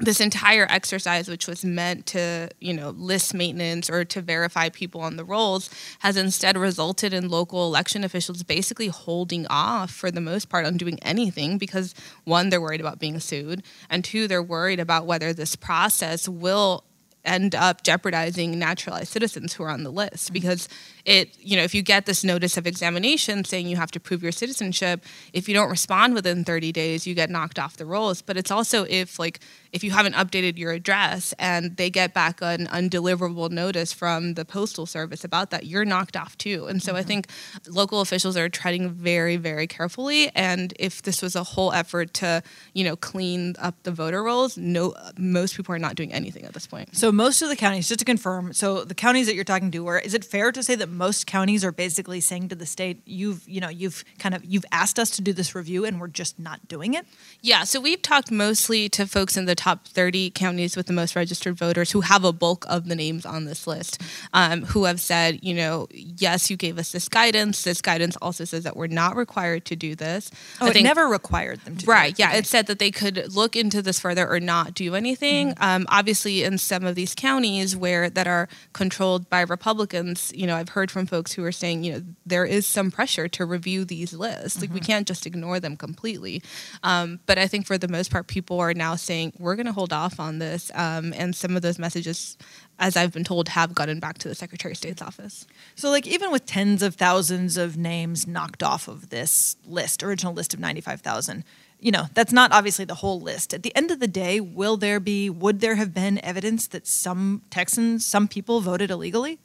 this 0.00 0.20
entire 0.20 0.66
exercise 0.70 1.28
which 1.28 1.46
was 1.46 1.64
meant 1.64 2.06
to 2.06 2.48
you 2.60 2.72
know 2.72 2.90
list 2.90 3.34
maintenance 3.34 3.90
or 3.90 4.04
to 4.04 4.20
verify 4.20 4.68
people 4.68 5.00
on 5.00 5.16
the 5.16 5.24
rolls 5.24 5.70
has 6.00 6.16
instead 6.16 6.56
resulted 6.56 7.12
in 7.12 7.28
local 7.28 7.66
election 7.66 8.04
officials 8.04 8.42
basically 8.42 8.88
holding 8.88 9.46
off 9.48 9.90
for 9.90 10.10
the 10.10 10.20
most 10.20 10.48
part 10.48 10.66
on 10.66 10.76
doing 10.76 10.98
anything 11.02 11.58
because 11.58 11.94
one 12.24 12.48
they're 12.48 12.60
worried 12.60 12.80
about 12.80 13.00
being 13.00 13.18
sued 13.18 13.62
and 13.90 14.04
two 14.04 14.28
they're 14.28 14.42
worried 14.42 14.80
about 14.80 15.06
whether 15.06 15.32
this 15.32 15.56
process 15.56 16.28
will 16.28 16.84
end 17.24 17.54
up 17.54 17.82
jeopardizing 17.82 18.58
naturalized 18.58 19.08
citizens 19.08 19.54
who 19.54 19.62
are 19.62 19.70
on 19.70 19.82
the 19.82 19.90
list. 19.90 20.32
Because 20.32 20.68
it 21.08 21.36
you 21.40 21.56
know 21.56 21.62
if 21.62 21.74
you 21.74 21.82
get 21.82 22.06
this 22.06 22.22
notice 22.22 22.56
of 22.56 22.66
examination 22.66 23.42
saying 23.42 23.66
you 23.66 23.76
have 23.76 23.90
to 23.90 23.98
prove 23.98 24.22
your 24.22 24.30
citizenship 24.30 25.04
if 25.32 25.48
you 25.48 25.54
don't 25.54 25.70
respond 25.70 26.12
within 26.12 26.44
30 26.44 26.70
days 26.70 27.06
you 27.06 27.14
get 27.14 27.30
knocked 27.30 27.58
off 27.58 27.76
the 27.76 27.86
rolls. 27.86 28.20
But 28.22 28.36
it's 28.36 28.50
also 28.50 28.84
if 28.84 29.18
like 29.18 29.40
if 29.72 29.82
you 29.82 29.90
haven't 29.90 30.14
updated 30.14 30.58
your 30.58 30.72
address 30.72 31.34
and 31.38 31.76
they 31.76 31.90
get 31.90 32.14
back 32.14 32.40
an 32.42 32.66
undeliverable 32.66 33.50
notice 33.50 33.92
from 33.92 34.34
the 34.34 34.44
postal 34.44 34.86
service 34.86 35.24
about 35.24 35.50
that 35.50 35.66
you're 35.66 35.84
knocked 35.84 36.16
off 36.16 36.36
too. 36.38 36.66
And 36.66 36.82
so 36.82 36.92
mm-hmm. 36.92 37.00
i 37.00 37.02
think 37.02 37.28
local 37.68 38.00
officials 38.00 38.36
are 38.36 38.48
treading 38.48 38.90
very 38.90 39.36
very 39.36 39.66
carefully. 39.66 40.30
And 40.34 40.74
if 40.78 41.02
this 41.02 41.22
was 41.22 41.34
a 41.34 41.42
whole 41.42 41.72
effort 41.72 42.12
to 42.14 42.42
you 42.74 42.84
know 42.84 42.96
clean 42.96 43.54
up 43.58 43.82
the 43.82 43.92
voter 43.92 44.22
rolls 44.22 44.58
no 44.58 44.94
most 45.16 45.56
people 45.56 45.74
are 45.74 45.78
not 45.78 45.94
doing 45.94 46.12
anything 46.12 46.44
at 46.44 46.52
this 46.52 46.66
point. 46.66 46.94
So 46.94 47.07
most 47.12 47.42
of 47.42 47.48
the 47.48 47.56
counties 47.56 47.88
just 47.88 48.00
to 48.00 48.04
confirm 48.04 48.52
so 48.52 48.84
the 48.84 48.94
counties 48.94 49.26
that 49.26 49.34
you're 49.34 49.44
talking 49.44 49.70
to 49.70 49.80
where 49.80 49.98
is 49.98 50.14
it 50.14 50.24
fair 50.24 50.52
to 50.52 50.62
say 50.62 50.74
that 50.74 50.88
most 50.88 51.26
counties 51.26 51.64
are 51.64 51.72
basically 51.72 52.20
saying 52.20 52.48
to 52.48 52.54
the 52.54 52.66
state, 52.66 53.00
you've 53.06 53.48
you 53.48 53.60
know 53.60 53.68
you've 53.68 54.04
kind 54.18 54.34
of 54.34 54.44
you've 54.44 54.64
asked 54.72 54.98
us 54.98 55.10
to 55.10 55.22
do 55.22 55.32
this 55.32 55.54
review 55.54 55.84
and 55.84 56.00
we're 56.00 56.08
just 56.08 56.38
not 56.38 56.66
doing 56.68 56.94
it. 56.94 57.06
Yeah, 57.40 57.64
so 57.64 57.80
we've 57.80 58.02
talked 58.02 58.30
mostly 58.30 58.88
to 58.90 59.06
folks 59.06 59.36
in 59.36 59.46
the 59.46 59.54
top 59.54 59.86
30 59.88 60.30
counties 60.30 60.76
with 60.76 60.86
the 60.86 60.92
most 60.92 61.16
registered 61.16 61.56
voters 61.56 61.92
who 61.92 62.00
have 62.02 62.24
a 62.24 62.32
bulk 62.32 62.64
of 62.68 62.88
the 62.88 62.94
names 62.94 63.24
on 63.24 63.44
this 63.44 63.66
list, 63.66 64.02
um, 64.32 64.62
who 64.64 64.84
have 64.84 65.00
said, 65.00 65.38
you 65.42 65.54
know, 65.54 65.86
yes, 65.92 66.50
you 66.50 66.56
gave 66.56 66.78
us 66.78 66.92
this 66.92 67.08
guidance. 67.08 67.62
This 67.62 67.80
guidance 67.80 68.16
also 68.20 68.44
says 68.44 68.64
that 68.64 68.76
we're 68.76 68.86
not 68.86 69.16
required 69.16 69.64
to 69.66 69.76
do 69.76 69.94
this. 69.94 70.30
Oh, 70.60 70.66
I 70.66 70.70
it 70.70 70.72
think, 70.72 70.84
never 70.84 71.06
required 71.06 71.60
them 71.60 71.76
to. 71.76 71.86
Right. 71.86 72.18
Yeah, 72.18 72.28
okay. 72.28 72.38
it 72.38 72.46
said 72.46 72.66
that 72.66 72.78
they 72.78 72.90
could 72.90 73.34
look 73.34 73.56
into 73.56 73.82
this 73.82 74.00
further 74.00 74.28
or 74.28 74.40
not 74.40 74.74
do 74.74 74.94
anything. 74.94 75.50
Mm-hmm. 75.50 75.62
Um, 75.62 75.86
obviously, 75.88 76.42
in 76.42 76.58
some 76.58 76.84
of 76.84 76.94
these 76.98 77.14
counties 77.14 77.76
where 77.76 78.10
that 78.10 78.26
are 78.26 78.48
controlled 78.72 79.30
by 79.30 79.42
Republicans, 79.42 80.32
you 80.34 80.48
know, 80.48 80.56
I've 80.56 80.70
heard 80.70 80.90
from 80.90 81.06
folks 81.06 81.32
who 81.32 81.44
are 81.44 81.52
saying, 81.52 81.84
you 81.84 81.92
know, 81.92 82.02
there 82.26 82.44
is 82.44 82.66
some 82.66 82.90
pressure 82.90 83.28
to 83.28 83.46
review 83.46 83.84
these 83.84 84.12
lists. 84.12 84.60
Like 84.60 84.70
mm-hmm. 84.70 84.74
we 84.74 84.80
can't 84.80 85.06
just 85.06 85.24
ignore 85.24 85.60
them 85.60 85.76
completely. 85.76 86.42
Um, 86.82 87.20
but 87.26 87.38
I 87.38 87.46
think 87.46 87.66
for 87.66 87.78
the 87.78 87.86
most 87.86 88.10
part, 88.10 88.26
people 88.26 88.58
are 88.58 88.74
now 88.74 88.96
saying 88.96 89.32
we're 89.38 89.54
going 89.54 89.66
to 89.66 89.72
hold 89.72 89.92
off 89.92 90.18
on 90.18 90.40
this. 90.40 90.72
Um, 90.74 91.14
and 91.16 91.36
some 91.36 91.54
of 91.54 91.62
those 91.62 91.78
messages, 91.78 92.36
as 92.80 92.96
I've 92.96 93.12
been 93.12 93.24
told, 93.24 93.48
have 93.50 93.74
gotten 93.74 94.00
back 94.00 94.18
to 94.18 94.28
the 94.28 94.34
Secretary 94.34 94.72
of 94.72 94.78
State's 94.78 95.00
office. 95.00 95.46
So, 95.76 95.90
like, 95.90 96.06
even 96.08 96.32
with 96.32 96.46
tens 96.46 96.82
of 96.82 96.96
thousands 96.96 97.56
of 97.56 97.76
names 97.76 98.26
knocked 98.26 98.64
off 98.64 98.88
of 98.88 99.10
this 99.10 99.56
list, 99.64 100.02
original 100.02 100.34
list 100.34 100.52
of 100.52 100.58
95,000, 100.58 101.44
you 101.80 101.90
know, 101.92 102.06
that's 102.14 102.32
not 102.32 102.52
obviously 102.52 102.84
the 102.84 102.96
whole 102.96 103.20
list. 103.20 103.54
At 103.54 103.62
the 103.62 103.74
end 103.76 103.90
of 103.90 104.00
the 104.00 104.08
day, 104.08 104.40
will 104.40 104.76
there 104.76 105.00
be, 105.00 105.30
would 105.30 105.60
there 105.60 105.76
have 105.76 105.94
been 105.94 106.22
evidence 106.24 106.66
that 106.68 106.86
some 106.86 107.42
Texans, 107.50 108.04
some 108.04 108.28
people 108.28 108.60
voted 108.60 108.90
illegally? 108.90 109.38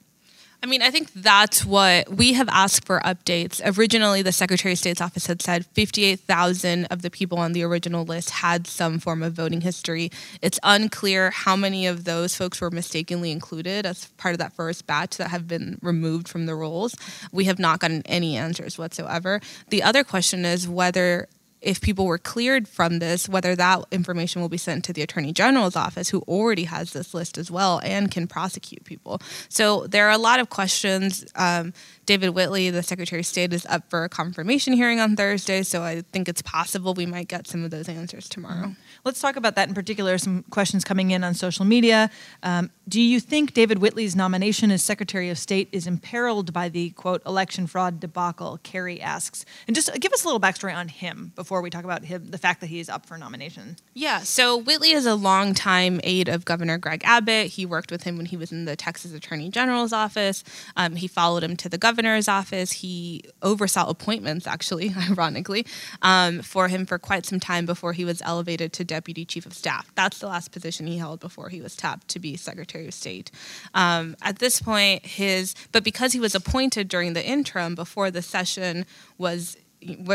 I 0.64 0.66
mean, 0.66 0.82
I 0.82 0.92
think 0.92 1.12
that's 1.12 1.66
what 1.66 2.10
we 2.10 2.34
have 2.34 2.48
asked 2.48 2.86
for 2.86 3.02
updates. 3.02 3.60
Originally, 3.78 4.22
the 4.22 4.32
Secretary 4.32 4.72
of 4.72 4.78
State's 4.78 5.02
office 5.02 5.28
had 5.28 5.42
said 5.42 5.66
58,000 5.66 6.86
of 6.86 7.02
the 7.02 7.10
people 7.10 7.38
on 7.38 7.52
the 7.52 7.64
original 7.64 8.06
list 8.06 8.30
had 8.30 8.66
some 8.66 8.98
form 8.98 9.24
of 9.24 9.34
voting 9.34 9.60
history. 9.60 10.10
It's 10.42 10.62
unclear 10.64 11.32
how 11.32 11.58
many 11.58 11.86
of 11.86 12.06
those 12.06 12.38
folks 12.38 12.62
were 12.62 12.72
mistakenly 12.72 13.30
included 13.30 13.86
as 13.86 14.06
part 14.16 14.36
of 14.36 14.40
that 14.40 14.54
first 14.54 14.88
batch 14.88 15.18
that 15.18 15.32
have 15.32 15.50
been 15.50 15.80
removed 15.82 16.30
from 16.30 16.46
the 16.46 16.56
rolls. 16.56 16.96
We 17.34 17.44
have 17.44 17.60
not 17.60 17.80
gotten 17.80 18.02
any 18.06 18.38
answers 18.38 18.78
whatsoever. 18.78 19.42
The 19.68 19.84
other 19.84 20.06
question 20.06 20.46
is 20.46 20.66
whether 20.66 21.28
if 21.64 21.82
people 21.82 22.06
were 22.06 22.18
cleared 22.18 22.68
from 22.68 23.00
this, 23.00 23.30
whether 23.30 23.56
that 23.56 23.86
information 23.92 24.42
will 24.42 24.50
be 24.50 24.58
sent 24.58 24.84
to 24.86 24.94
the 24.94 25.02
Attorney 25.02 25.32
General's 25.32 25.76
office, 25.76 26.10
who 26.10 26.20
already 26.28 26.66
has 26.66 26.92
this 26.92 27.14
list 27.14 27.38
as 27.38 27.50
well 27.50 27.80
and 27.84 28.12
can 28.12 28.28
prosecute 28.28 28.84
people. 28.84 29.22
So 29.50 29.88
there 29.88 30.08
are 30.08 30.12
a 30.12 30.18
lot 30.18 30.40
of 30.40 30.50
questions. 30.50 31.26
Um, 31.36 31.74
David 32.06 32.32
Whitley, 32.32 32.70
the 32.70 32.84
Secretary 32.84 33.22
of 33.22 33.26
State, 33.26 33.54
is 33.54 33.66
up 33.68 33.90
for 33.90 34.04
a 34.04 34.10
confirmation 34.10 34.74
hearing 34.74 35.00
on 35.00 35.16
Thursday, 35.16 35.64
so 35.64 35.84
I 35.84 36.04
think 36.12 36.28
it's 36.28 36.42
possible 36.42 36.94
we 36.94 37.06
might 37.06 37.30
get 37.30 37.48
some 37.48 37.64
of 37.64 37.72
those 37.72 37.88
answers 37.88 38.28
tomorrow. 38.28 38.68
Mm-hmm. 38.68 38.82
Let's 39.06 39.22
talk 39.22 39.38
about 39.38 39.56
that 39.56 39.70
in 39.70 39.74
particular. 39.74 40.18
Some 40.18 40.44
questions 40.50 40.84
coming 40.84 41.12
in 41.12 41.24
on 41.24 41.34
social 41.34 41.64
media. 41.64 42.10
Um, 42.44 42.72
do 42.90 43.00
you 43.02 43.22
think 43.22 43.54
David 43.54 43.80
Whitley's 43.80 44.16
nomination 44.16 44.70
as 44.70 44.84
Secretary 44.84 45.30
of 45.30 45.38
State 45.38 45.70
is 45.72 45.88
imperiled 45.88 46.52
by 46.52 46.68
the 46.68 46.90
quote 46.92 47.26
election 47.26 47.68
fraud 47.68 48.02
debacle? 48.02 48.60
Kerry 48.64 49.00
asks, 49.00 49.46
and 49.68 49.76
just 49.76 49.90
give 50.02 50.12
us 50.12 50.24
a 50.24 50.28
little 50.28 50.42
backstory 50.42 50.76
on 50.76 50.90
him 50.90 51.32
before 51.36 51.53
we 51.62 51.70
talk 51.70 51.84
about 51.84 52.04
him, 52.04 52.30
the 52.30 52.38
fact 52.38 52.62
that 52.62 52.68
he 52.68 52.80
is 52.80 52.90
up 52.90 53.06
for 53.06 53.18
nomination. 53.18 53.78
Yeah, 53.94 54.20
so 54.20 54.58
Whitley 54.58 54.92
is 54.92 55.06
a 55.06 55.16
longtime 55.16 56.00
aide 56.04 56.28
of 56.28 56.46
Governor 56.46 56.78
Greg 56.78 57.02
Abbott. 57.06 57.48
He 57.48 57.66
worked 57.66 57.92
with 57.92 58.04
him 58.04 58.18
when 58.18 58.26
he 58.26 58.38
was 58.38 58.52
in 58.52 58.66
the 58.66 58.76
Texas 58.76 59.14
Attorney 59.14 59.50
General's 59.50 59.94
office. 59.94 60.44
Um, 60.76 60.96
he 60.96 61.08
followed 61.08 61.44
him 61.44 61.56
to 61.58 61.70
the 61.70 61.78
governor's 61.78 62.28
office. 62.28 62.72
He 62.72 63.24
oversaw 63.42 63.90
appointments, 63.90 64.48
actually, 64.48 64.94
ironically, 65.10 65.66
um, 66.02 66.42
for 66.42 66.68
him 66.68 66.86
for 66.86 66.98
quite 66.98 67.26
some 67.26 67.40
time 67.40 67.66
before 67.66 67.94
he 67.94 68.06
was 68.06 68.22
elevated 68.24 68.74
to 68.74 68.84
deputy 68.84 69.26
chief 69.26 69.46
of 69.46 69.54
staff. 69.54 69.92
That's 69.96 70.20
the 70.20 70.28
last 70.28 70.52
position 70.52 70.88
he 70.88 70.98
held 70.98 71.20
before 71.20 71.50
he 71.50 71.62
was 71.62 71.76
tapped 71.76 72.08
to 72.10 72.20
be 72.20 72.38
Secretary 72.38 72.88
of 72.88 72.94
State. 72.94 73.32
Um, 73.74 74.16
at 74.22 74.40
this 74.40 74.62
point, 74.62 75.06
his 75.06 75.56
but 75.72 75.84
because 75.84 76.14
he 76.14 76.20
was 76.20 76.36
appointed 76.36 76.88
during 76.88 77.14
the 77.14 77.26
interim 77.26 77.76
before 77.76 78.12
the 78.12 78.22
session 78.22 78.86
was 79.18 79.58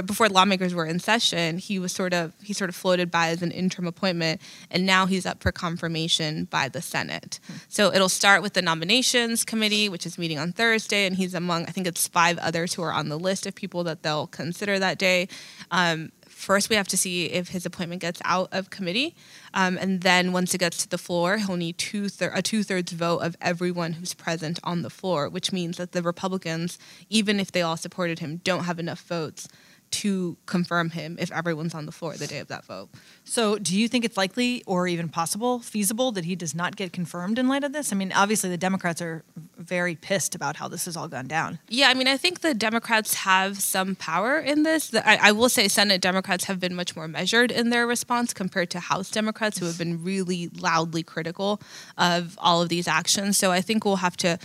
before 0.05 0.29
lawmakers 0.29 0.75
were 0.75 0.87
in 0.87 0.99
session, 0.99 1.59
he 1.59 1.79
was 1.79 1.93
sort 1.93 2.15
of 2.15 2.33
he 2.43 2.53
sort 2.53 2.71
of 2.71 2.77
floated 2.77 3.11
by 3.11 3.29
as 3.29 3.43
an 3.43 3.51
interim 3.51 3.87
appointment, 3.87 4.41
and 4.71 4.87
now 4.87 5.07
he's 5.07 5.27
up 5.27 5.43
for 5.43 5.53
confirmation 5.53 6.45
by 6.45 6.69
the 6.69 6.83
Senate. 6.83 7.41
So 7.69 7.93
it'll 7.93 8.09
start 8.09 8.43
with 8.43 8.55
the 8.55 8.63
nominations 8.63 9.45
committee, 9.45 9.89
which 9.89 10.07
is 10.07 10.19
meeting 10.19 10.39
on 10.39 10.53
Thursday, 10.53 11.07
and 11.07 11.17
he's 11.17 11.35
among 11.35 11.65
I 11.65 11.71
think 11.71 11.87
it's 11.87 12.09
five 12.09 12.39
others 12.39 12.75
who 12.75 12.83
are 12.83 12.93
on 12.93 13.09
the 13.09 13.19
list 13.19 13.47
of 13.47 13.55
people 13.55 13.85
that 13.85 14.03
they'll 14.03 14.27
consider 14.27 14.79
that 14.79 14.99
day. 14.99 15.29
Um, 15.71 16.13
first 16.39 16.71
we 16.71 16.77
have 16.77 16.89
to 16.89 16.97
see 16.97 17.27
if 17.27 17.49
his 17.49 17.67
appointment 17.67 18.01
gets 18.01 18.21
out 18.25 18.49
of 18.53 18.71
committee, 18.71 19.15
um, 19.55 19.77
and 19.77 20.03
then 20.03 20.33
once 20.33 20.55
it 20.55 20.59
gets 20.59 20.79
to 20.79 20.89
the 20.89 20.99
floor, 20.99 21.39
he'll 21.39 21.57
need 21.57 21.77
two 21.79 22.09
thir- 22.09 22.33
a 22.35 22.41
two 22.41 22.63
thirds 22.63 22.93
vote 22.93 23.19
of 23.19 23.37
everyone 23.41 23.95
who's 23.95 24.15
present 24.15 24.59
on 24.63 24.83
the 24.83 24.91
floor, 24.91 25.29
which 25.29 25.53
means 25.53 25.77
that 25.77 25.93
the 25.93 26.03
Republicans, 26.03 26.79
even 27.11 27.41
if 27.41 27.53
they 27.53 27.63
all 27.63 27.77
supported 27.77 28.21
him, 28.21 28.41
don't 28.45 28.65
have 28.65 28.79
enough 28.79 29.01
votes 29.01 29.49
to 29.91 30.37
confirm 30.47 30.91
him 30.91 31.17
if 31.19 31.31
everyone's 31.33 31.75
on 31.75 31.87
the 31.87 31.93
floor 31.93 32.15
the 32.15 32.27
day 32.27 32.39
of 32.39 32.49
that 32.49 32.65
vote. 32.65 32.89
So, 33.25 33.59
do 33.59 33.79
you 33.79 33.89
think 33.89 34.05
it's 34.05 34.17
likely 34.17 34.63
or 34.67 34.87
even 34.87 35.09
possible, 35.09 35.61
feasible, 35.61 36.13
that 36.13 36.25
he 36.25 36.37
does 36.37 36.55
not 36.55 36.77
get 36.77 36.93
confirmed 36.93 37.39
in 37.39 37.49
light 37.49 37.65
of 37.65 37.73
this? 37.73 37.93
I 37.93 37.97
mean, 37.97 38.13
obviously, 38.13 38.51
the 38.51 38.57
Democrats 38.57 39.01
are 39.03 39.25
very 39.57 39.95
pissed 39.95 40.35
about 40.35 40.57
how 40.57 40.69
this 40.69 40.85
has 40.85 40.97
all 40.97 41.09
gone 41.09 41.27
down. 41.27 41.59
Yeah, 41.69 41.89
I 41.89 41.95
mean, 41.95 42.09
I 42.09 42.17
think 42.17 42.41
the 42.41 42.55
Democrats 42.55 43.15
have 43.15 43.61
some 43.61 43.95
power 43.95 44.39
in 44.39 44.63
this. 44.63 44.95
I, 44.95 45.33
will 45.33 45.49
say 45.49 45.69
Senate 45.69 46.01
Democrats 46.01 46.45
have 46.45 46.61
been 46.61 46.75
much 46.75 46.97
more 46.97 47.09
measured 47.09 47.51
in 47.51 47.71
their 47.71 47.87
response 47.87 48.33
compared 48.33 48.71
to 48.71 48.81
House 48.81 49.11
Democrats, 49.11 49.59
who 49.59 49.67
have 49.67 49.79
been 49.79 50.03
really 50.03 50.49
loudly 50.49 51.03
critical 51.03 51.61
of 51.97 52.39
all 52.41 52.63
of 52.63 52.69
these 52.69 52.89
actions. 52.89 53.39
So, 53.39 53.51
I 53.51 53.61
think 53.61 53.85
we'll 53.85 53.97
have 53.97 54.17
to, 54.19 54.39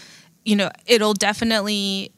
you 0.45 0.55
know, 0.55 0.69
it'll 0.85 1.13
definitely 1.13 2.11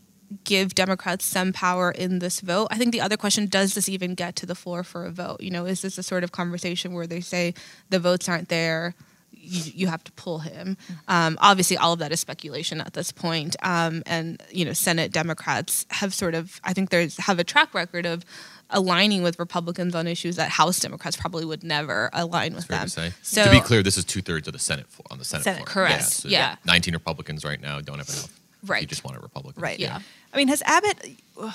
give 0.43 0.75
Democrats 0.75 1.25
some 1.25 1.53
power 1.53 1.91
in 1.91 2.19
this 2.19 2.41
vote. 2.41 2.67
I 2.71 2.77
think 2.77 2.91
the 2.91 3.01
other 3.01 3.17
question 3.17 3.47
does 3.47 3.73
this 3.73 3.87
even 3.89 4.15
get 4.15 4.35
to 4.37 4.45
the 4.45 4.55
floor 4.55 4.83
for 4.83 5.05
a 5.05 5.11
vote? 5.11 5.41
You 5.41 5.51
know, 5.51 5.65
is 5.65 5.81
this 5.81 5.97
a 5.97 6.03
sort 6.03 6.23
of 6.23 6.31
conversation 6.31 6.93
where 6.93 7.07
they 7.07 7.21
say 7.21 7.53
the 7.89 7.99
votes 7.99 8.27
aren't 8.29 8.49
there? 8.49 8.93
You, 9.31 9.71
you 9.75 9.87
have 9.87 10.03
to 10.05 10.11
pull 10.13 10.39
him. 10.39 10.75
Um, 11.07 11.37
obviously, 11.39 11.77
all 11.77 11.93
of 11.93 11.99
that 11.99 12.11
is 12.11 12.19
speculation 12.19 12.81
at 12.81 12.93
this 12.93 13.11
point. 13.11 13.55
Um, 13.61 14.01
and 14.07 14.41
you 14.51 14.65
know, 14.65 14.73
Senate 14.73 15.11
Democrats 15.11 15.85
have 15.91 16.13
sort 16.13 16.33
of, 16.33 16.59
I 16.63 16.73
think, 16.73 16.89
there's 16.89 17.17
have 17.17 17.37
a 17.37 17.43
track 17.43 17.73
record 17.75 18.05
of 18.07 18.25
aligning 18.71 19.21
with 19.21 19.37
Republicans 19.37 19.93
on 19.93 20.07
issues 20.07 20.37
that 20.37 20.49
House 20.49 20.79
Democrats 20.79 21.15
probably 21.15 21.45
would 21.45 21.63
never 21.63 22.09
align 22.13 22.55
with 22.55 22.67
them. 22.67 22.87
to. 22.87 23.13
So 23.21 23.43
to 23.43 23.51
be 23.51 23.59
clear, 23.59 23.83
this 23.83 23.97
is 23.99 24.05
two 24.05 24.23
thirds 24.23 24.47
of 24.47 24.53
the 24.53 24.59
Senate 24.59 24.87
floor, 24.87 25.05
on 25.11 25.19
the 25.19 25.25
Senate, 25.25 25.43
Senate, 25.43 25.57
floor. 25.57 25.67
correct. 25.67 26.01
Yeah, 26.01 26.05
so 26.07 26.27
Yeah. 26.29 26.55
19 26.65 26.95
Republicans 26.95 27.45
right 27.45 27.61
now 27.61 27.79
don't 27.81 27.99
have 27.99 28.09
enough. 28.09 28.39
Right. 28.65 28.81
You 28.81 28.87
just 28.87 29.03
want 29.03 29.15
a 29.15 29.19
Republican. 29.19 29.61
Right. 29.61 29.77
Yeah. 29.79 29.99
I 30.35 30.37
mean, 30.37 30.49
has 30.49 30.61
Abbott? 30.65 31.17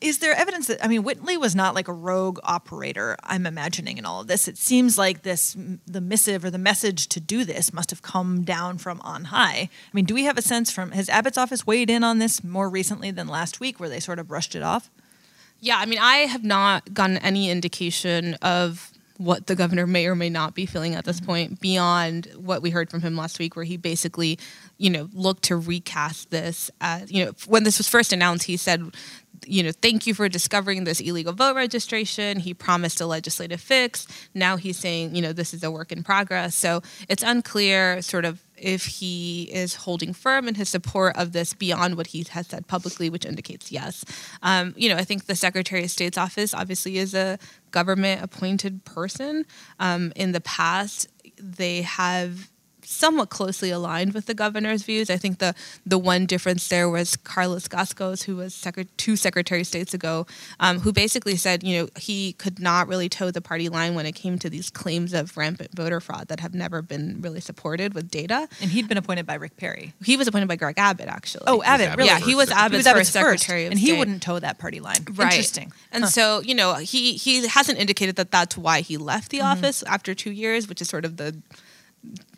Is 0.00 0.18
there 0.18 0.34
evidence 0.34 0.66
that 0.66 0.84
I 0.84 0.88
mean 0.88 1.02
Whitley 1.02 1.38
was 1.38 1.54
not 1.54 1.74
like 1.74 1.88
a 1.88 1.92
rogue 1.92 2.38
operator? 2.44 3.16
I'm 3.22 3.46
imagining 3.46 3.96
in 3.96 4.04
all 4.04 4.20
of 4.20 4.26
this. 4.26 4.48
It 4.48 4.58
seems 4.58 4.98
like 4.98 5.22
this 5.22 5.56
the 5.86 6.00
missive 6.02 6.44
or 6.44 6.50
the 6.50 6.58
message 6.58 7.06
to 7.08 7.20
do 7.20 7.42
this 7.42 7.72
must 7.72 7.88
have 7.88 8.02
come 8.02 8.42
down 8.42 8.76
from 8.76 9.00
on 9.00 9.26
high. 9.26 9.70
I 9.70 9.90
mean, 9.94 10.04
do 10.04 10.12
we 10.12 10.24
have 10.24 10.36
a 10.36 10.42
sense 10.42 10.70
from 10.70 10.90
has 10.90 11.08
Abbott's 11.08 11.38
office 11.38 11.66
weighed 11.66 11.88
in 11.88 12.04
on 12.04 12.18
this 12.18 12.44
more 12.44 12.68
recently 12.68 13.12
than 13.12 13.28
last 13.28 13.60
week, 13.60 13.80
where 13.80 13.88
they 13.88 14.00
sort 14.00 14.18
of 14.18 14.28
brushed 14.28 14.54
it 14.54 14.62
off? 14.62 14.90
Yeah, 15.60 15.78
I 15.78 15.86
mean, 15.86 16.00
I 16.00 16.16
have 16.26 16.44
not 16.44 16.92
gotten 16.92 17.16
any 17.18 17.48
indication 17.48 18.34
of 18.42 18.92
what 19.16 19.46
the 19.46 19.54
governor 19.54 19.86
may 19.86 20.06
or 20.06 20.14
may 20.14 20.28
not 20.28 20.54
be 20.54 20.66
feeling 20.66 20.94
at 20.94 21.04
this 21.04 21.18
mm-hmm. 21.18 21.26
point 21.26 21.60
beyond 21.60 22.26
what 22.36 22.62
we 22.62 22.70
heard 22.70 22.90
from 22.90 23.00
him 23.00 23.16
last 23.16 23.38
week, 23.38 23.56
where 23.56 23.64
he 23.64 23.76
basically, 23.76 24.38
you 24.78 24.90
know, 24.90 25.08
look 25.12 25.40
to 25.42 25.56
recast 25.56 26.30
this. 26.30 26.70
As, 26.80 27.10
you 27.10 27.24
know, 27.24 27.32
when 27.46 27.64
this 27.64 27.78
was 27.78 27.88
first 27.88 28.12
announced, 28.12 28.46
he 28.46 28.56
said, 28.56 28.94
you 29.46 29.62
know, 29.62 29.72
thank 29.82 30.06
you 30.06 30.14
for 30.14 30.28
discovering 30.28 30.84
this 30.84 31.00
illegal 31.00 31.32
vote 31.32 31.54
registration. 31.54 32.38
He 32.38 32.54
promised 32.54 33.00
a 33.00 33.06
legislative 33.06 33.60
fix. 33.60 34.06
Now 34.32 34.56
he's 34.56 34.78
saying, 34.78 35.14
you 35.14 35.22
know, 35.22 35.32
this 35.32 35.52
is 35.52 35.62
a 35.62 35.70
work 35.70 35.92
in 35.92 36.02
progress. 36.02 36.54
So 36.54 36.82
it's 37.08 37.22
unclear, 37.22 38.00
sort 38.00 38.24
of, 38.24 38.42
if 38.56 38.86
he 38.86 39.50
is 39.52 39.74
holding 39.74 40.12
firm 40.12 40.48
in 40.48 40.54
his 40.54 40.68
support 40.68 41.16
of 41.16 41.32
this 41.32 41.52
beyond 41.52 41.96
what 41.96 42.08
he 42.08 42.24
has 42.30 42.46
said 42.46 42.66
publicly, 42.68 43.10
which 43.10 43.26
indicates 43.26 43.70
yes. 43.70 44.04
Um, 44.42 44.72
you 44.76 44.88
know, 44.88 44.96
I 44.96 45.04
think 45.04 45.26
the 45.26 45.34
Secretary 45.34 45.84
of 45.84 45.90
State's 45.90 46.16
office 46.16 46.54
obviously 46.54 46.96
is 46.96 47.14
a 47.14 47.38
government 47.72 48.22
appointed 48.22 48.84
person. 48.84 49.44
Um, 49.78 50.12
in 50.16 50.32
the 50.32 50.40
past, 50.40 51.08
they 51.36 51.82
have 51.82 52.50
somewhat 52.86 53.30
closely 53.30 53.70
aligned 53.70 54.14
with 54.14 54.26
the 54.26 54.34
governor's 54.34 54.82
views. 54.82 55.10
I 55.10 55.16
think 55.16 55.38
the 55.38 55.54
the 55.86 55.98
one 55.98 56.26
difference 56.26 56.68
there 56.68 56.88
was 56.88 57.16
Carlos 57.16 57.68
Cascos, 57.68 58.24
who 58.24 58.36
was 58.36 58.54
secret- 58.54 58.88
two 58.96 59.16
Secretary 59.16 59.62
of 59.62 59.66
States 59.66 59.94
ago, 59.94 60.26
um, 60.60 60.80
who 60.80 60.92
basically 60.92 61.36
said, 61.36 61.62
you 61.62 61.78
know, 61.80 61.88
he 61.98 62.32
could 62.34 62.58
not 62.60 62.88
really 62.88 63.08
toe 63.08 63.30
the 63.30 63.40
party 63.40 63.68
line 63.68 63.94
when 63.94 64.06
it 64.06 64.12
came 64.12 64.38
to 64.38 64.50
these 64.50 64.70
claims 64.70 65.12
of 65.12 65.36
rampant 65.36 65.70
voter 65.74 66.00
fraud 66.00 66.28
that 66.28 66.40
have 66.40 66.54
never 66.54 66.82
been 66.82 67.20
really 67.20 67.40
supported 67.40 67.94
with 67.94 68.10
data. 68.10 68.48
And 68.60 68.70
he'd 68.70 68.88
been 68.88 68.98
appointed 68.98 69.26
by 69.26 69.34
Rick 69.34 69.56
Perry. 69.56 69.92
He 70.04 70.16
was 70.16 70.28
appointed 70.28 70.48
by 70.48 70.56
Greg 70.56 70.78
Abbott, 70.78 71.08
actually. 71.08 71.44
Oh, 71.46 71.62
Abbott, 71.62 71.86
Abbott 71.88 71.98
really? 71.98 72.08
yeah, 72.10 72.20
he 72.20 72.34
was 72.34 72.48
first. 72.48 72.58
Abbott's, 72.58 72.72
he 72.72 72.76
was 72.78 72.86
Abbott's 72.86 73.10
first 73.10 73.24
first, 73.24 73.42
Secretary 73.44 73.66
of 73.66 73.72
and 73.72 73.80
he 73.80 73.86
State. 73.88 73.98
wouldn't 73.98 74.22
toe 74.22 74.38
that 74.38 74.58
party 74.58 74.80
line. 74.80 75.04
Right. 75.14 75.32
Interesting. 75.32 75.72
And 75.92 76.08
so, 76.08 76.40
you 76.40 76.54
know, 76.54 76.74
he 76.76 77.14
he 77.14 77.46
hasn't 77.46 77.78
indicated 77.78 78.16
that 78.16 78.30
that's 78.30 78.56
why 78.56 78.80
he 78.80 78.96
left 78.96 79.30
the 79.30 79.40
office 79.40 79.82
after 79.84 80.14
two 80.14 80.30
years, 80.30 80.68
which 80.68 80.80
is 80.80 80.88
sort 80.88 81.04
of 81.04 81.16
the 81.16 81.34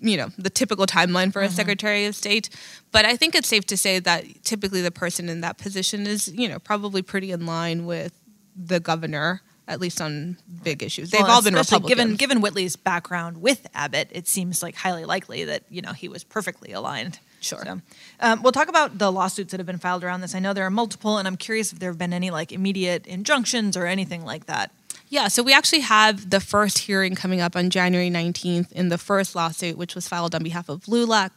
you 0.00 0.16
know 0.16 0.28
the 0.38 0.50
typical 0.50 0.87
timeline 0.87 1.32
for 1.32 1.42
a 1.42 1.49
secretary 1.49 2.06
of 2.06 2.14
state 2.14 2.49
but 2.92 3.04
i 3.04 3.16
think 3.16 3.35
it's 3.35 3.49
safe 3.49 3.64
to 3.66 3.76
say 3.76 3.99
that 3.99 4.25
typically 4.44 4.80
the 4.82 4.90
person 4.90 5.28
in 5.28 5.40
that 5.40 5.58
position 5.58 6.06
is 6.06 6.28
you 6.35 6.49
know 6.49 6.58
probably 6.58 7.02
pretty 7.02 7.30
in 7.32 7.46
line 7.46 7.87
with 7.87 8.12
the 8.56 8.78
governor 8.80 9.42
at 9.68 9.80
least 9.80 10.00
on 10.00 10.37
big 10.62 10.82
issues 10.82 11.11
they've 11.11 11.23
Well, 11.23 11.30
all 11.30 11.42
been 11.42 11.54
republican 11.54 11.88
Given 11.88 12.16
given 12.16 12.40
Whitley's 12.40 12.76
background 12.76 13.40
with 13.40 13.66
Abbott, 13.75 14.08
it 14.12 14.28
seems 14.28 14.62
like 14.62 14.76
highly 14.76 15.04
likely 15.04 15.44
that 15.44 15.64
you 15.70 15.82
know 15.82 15.92
he 15.92 16.08
was 16.08 16.23
perfectly 16.25 16.73
aligned. 16.73 17.18
Sure. 17.40 17.62
So, 17.64 17.80
um, 18.20 18.42
we'll 18.42 18.52
talk 18.52 18.68
about 18.68 18.99
the 18.99 19.12
lawsuits 19.12 19.50
that 19.50 19.61
have 19.61 19.66
been 19.66 19.78
filed 19.78 20.02
around 20.02 20.20
this. 20.20 20.35
I 20.35 20.38
know 20.38 20.52
there 20.52 20.66
are 20.66 20.70
multiple, 20.70 21.18
and 21.18 21.28
I'm 21.28 21.37
curious 21.37 21.73
if 21.73 21.78
there 21.78 21.90
have 21.90 21.99
been 21.99 22.12
any 22.12 22.30
like 22.30 22.50
immediate 22.52 23.06
injunctions 23.06 23.76
or 23.76 23.87
anything 23.87 24.25
like 24.25 24.46
that. 24.46 24.70
Yeah, 25.09 25.29
so 25.29 25.45
we 25.45 25.53
actually 25.53 25.83
have 25.83 26.31
the 26.31 26.40
first 26.40 26.79
hearing 26.79 27.14
coming 27.14 27.40
up 27.40 27.55
on 27.55 27.71
January 27.71 28.11
19th 28.11 28.73
in 28.73 28.88
the 28.88 28.99
first 28.99 29.37
lawsuit, 29.37 29.79
which 29.79 29.95
was 29.95 30.09
filed 30.09 30.35
on 30.35 30.42
behalf 30.42 30.69
of 30.69 30.83
LULAC. 30.87 31.31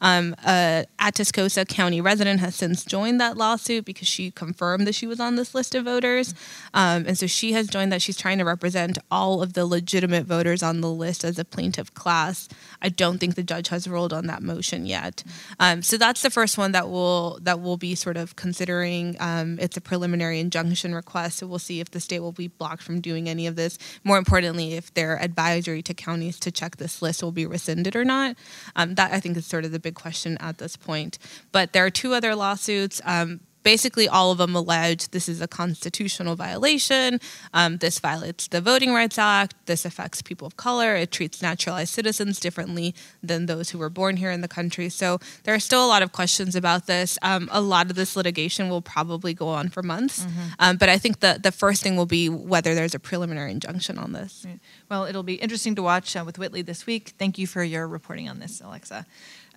Um, 0.00 0.36
a 0.46 0.86
Atascosa 1.00 1.66
County 1.66 2.00
resident 2.00 2.38
has 2.38 2.54
since 2.54 2.84
joined 2.84 3.20
that 3.20 3.36
lawsuit 3.36 3.84
because 3.84 4.06
she 4.06 4.30
confirmed 4.30 4.86
that 4.86 4.94
she 4.94 5.08
was 5.08 5.18
on 5.18 5.34
this 5.34 5.56
list 5.56 5.74
of 5.74 5.86
voters. 5.86 6.34
Um, 6.72 7.04
and 7.08 7.18
so 7.18 7.26
she 7.26 7.52
has 7.52 7.66
joined 7.66 7.90
that. 7.90 8.00
She's 8.00 8.16
trying 8.16 8.38
to 8.38 8.44
represent 8.44 8.96
all 9.10 9.42
of 9.42 9.54
the 9.54 9.66
legitimate 9.66 10.24
voters 10.26 10.62
on 10.62 10.80
the 10.80 10.90
list 10.90 11.24
as 11.24 11.36
a 11.36 11.44
plaintiff 11.44 11.92
class. 11.94 12.48
I 12.80 12.90
don't 12.90 13.18
think 13.18 13.34
the 13.34 13.42
judge 13.42 13.68
has 13.68 13.88
ruled 13.88 14.12
on 14.12 14.28
that 14.28 14.40
motion 14.40 14.86
yet. 14.86 15.24
Um, 15.58 15.82
so 15.82 15.96
that's 15.98 16.22
the 16.22 16.30
first 16.30 16.58
one 16.58 16.70
that 16.72 16.88
will 16.88 17.40
that 17.42 17.60
will 17.60 17.76
be 17.76 17.96
sort 17.96 18.16
of 18.16 18.36
considering. 18.36 19.16
Um, 19.18 19.58
it's 19.58 19.76
a 19.76 19.80
preliminary 19.80 20.38
injunction 20.38 20.94
request, 20.94 21.38
so 21.38 21.48
we'll 21.48 21.58
see 21.58 21.80
if 21.80 21.90
the 21.90 21.98
state 21.98 22.20
will 22.20 22.30
be 22.30 22.46
blocked 22.46 22.82
from 22.82 23.00
doing 23.00 23.15
any 23.24 23.46
of 23.46 23.56
this. 23.56 23.78
More 24.04 24.18
importantly, 24.18 24.74
if 24.74 24.92
their 24.94 25.20
advisory 25.20 25.82
to 25.82 25.94
counties 25.94 26.38
to 26.40 26.50
check 26.50 26.76
this 26.76 27.00
list 27.00 27.22
will 27.22 27.32
be 27.32 27.46
rescinded 27.46 27.96
or 27.96 28.04
not. 28.04 28.36
Um, 28.76 28.94
that 28.96 29.12
I 29.12 29.20
think 29.20 29.36
is 29.36 29.46
sort 29.46 29.64
of 29.64 29.72
the 29.72 29.80
big 29.80 29.94
question 29.94 30.36
at 30.38 30.58
this 30.58 30.76
point. 30.76 31.18
But 31.52 31.72
there 31.72 31.84
are 31.84 31.90
two 31.90 32.14
other 32.14 32.34
lawsuits. 32.34 33.00
Um, 33.04 33.40
basically 33.66 34.08
all 34.08 34.30
of 34.30 34.38
them 34.38 34.54
allege 34.54 35.08
this 35.08 35.28
is 35.28 35.40
a 35.40 35.48
constitutional 35.48 36.36
violation. 36.36 37.18
Um, 37.52 37.78
this 37.78 37.98
violates 37.98 38.46
the 38.46 38.60
Voting 38.60 38.92
Rights 38.92 39.18
Act. 39.18 39.56
This 39.66 39.84
affects 39.84 40.22
people 40.22 40.46
of 40.46 40.56
color. 40.56 40.94
It 40.94 41.10
treats 41.10 41.42
naturalized 41.42 41.92
citizens 41.92 42.38
differently 42.38 42.94
than 43.24 43.46
those 43.46 43.70
who 43.70 43.78
were 43.78 43.90
born 43.90 44.18
here 44.18 44.30
in 44.30 44.40
the 44.40 44.46
country. 44.46 44.88
So 44.88 45.18
there 45.42 45.52
are 45.52 45.58
still 45.58 45.84
a 45.84 45.90
lot 45.94 46.02
of 46.04 46.12
questions 46.12 46.54
about 46.54 46.86
this. 46.86 47.18
Um, 47.22 47.48
a 47.50 47.60
lot 47.60 47.90
of 47.90 47.96
this 47.96 48.14
litigation 48.14 48.68
will 48.68 48.82
probably 48.82 49.34
go 49.34 49.48
on 49.48 49.68
for 49.68 49.82
months. 49.82 50.24
Um, 50.60 50.76
but 50.76 50.88
I 50.88 50.96
think 50.96 51.18
the, 51.18 51.40
the 51.42 51.50
first 51.50 51.82
thing 51.82 51.96
will 51.96 52.06
be 52.06 52.28
whether 52.28 52.72
there's 52.72 52.94
a 52.94 53.00
preliminary 53.00 53.50
injunction 53.50 53.98
on 53.98 54.12
this. 54.12 54.46
Well, 54.88 55.06
it'll 55.06 55.24
be 55.24 55.34
interesting 55.34 55.74
to 55.74 55.82
watch 55.82 56.14
uh, 56.14 56.22
with 56.24 56.38
Whitley 56.38 56.62
this 56.62 56.86
week. 56.86 57.14
Thank 57.18 57.36
you 57.36 57.48
for 57.48 57.64
your 57.64 57.88
reporting 57.88 58.28
on 58.28 58.38
this, 58.38 58.60
Alexa. 58.60 59.06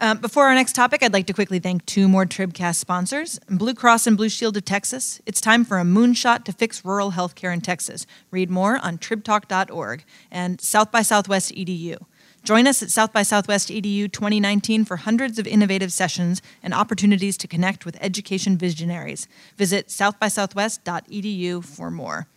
Um, 0.01 0.19
before 0.19 0.45
our 0.45 0.55
next 0.55 0.75
topic, 0.75 1.03
I'd 1.03 1.11
like 1.11 1.27
to 1.27 1.33
quickly 1.33 1.59
thank 1.59 1.85
two 1.85 2.07
more 2.07 2.25
Tribcast 2.25 2.75
sponsors 2.75 3.37
Blue 3.49 3.73
Cross 3.73 4.07
and 4.07 4.15
Blue 4.15 4.29
Shield 4.29 4.55
of 4.55 4.63
Texas. 4.63 5.19
It's 5.25 5.41
time 5.41 5.65
for 5.65 5.77
a 5.77 5.83
moonshot 5.83 6.45
to 6.45 6.53
fix 6.53 6.85
rural 6.85 7.11
healthcare 7.11 7.53
in 7.53 7.59
Texas. 7.59 8.05
Read 8.31 8.49
more 8.49 8.77
on 8.77 8.97
tribtalk.org 8.97 10.05
and 10.31 10.61
South 10.61 10.89
by 10.89 11.01
Southwest 11.01 11.51
EDU. 11.53 11.97
Join 12.45 12.65
us 12.65 12.81
at 12.81 12.89
South 12.89 13.11
by 13.11 13.23
Southwest 13.23 13.67
EDU 13.67 14.09
2019 14.09 14.85
for 14.85 14.95
hundreds 14.95 15.37
of 15.37 15.45
innovative 15.45 15.91
sessions 15.91 16.41
and 16.63 16.73
opportunities 16.73 17.35
to 17.35 17.47
connect 17.47 17.85
with 17.85 17.97
education 17.99 18.57
visionaries. 18.57 19.27
Visit 19.57 19.89
southbysouthwest.edu 19.89 21.65
for 21.65 21.91
more. 21.91 22.27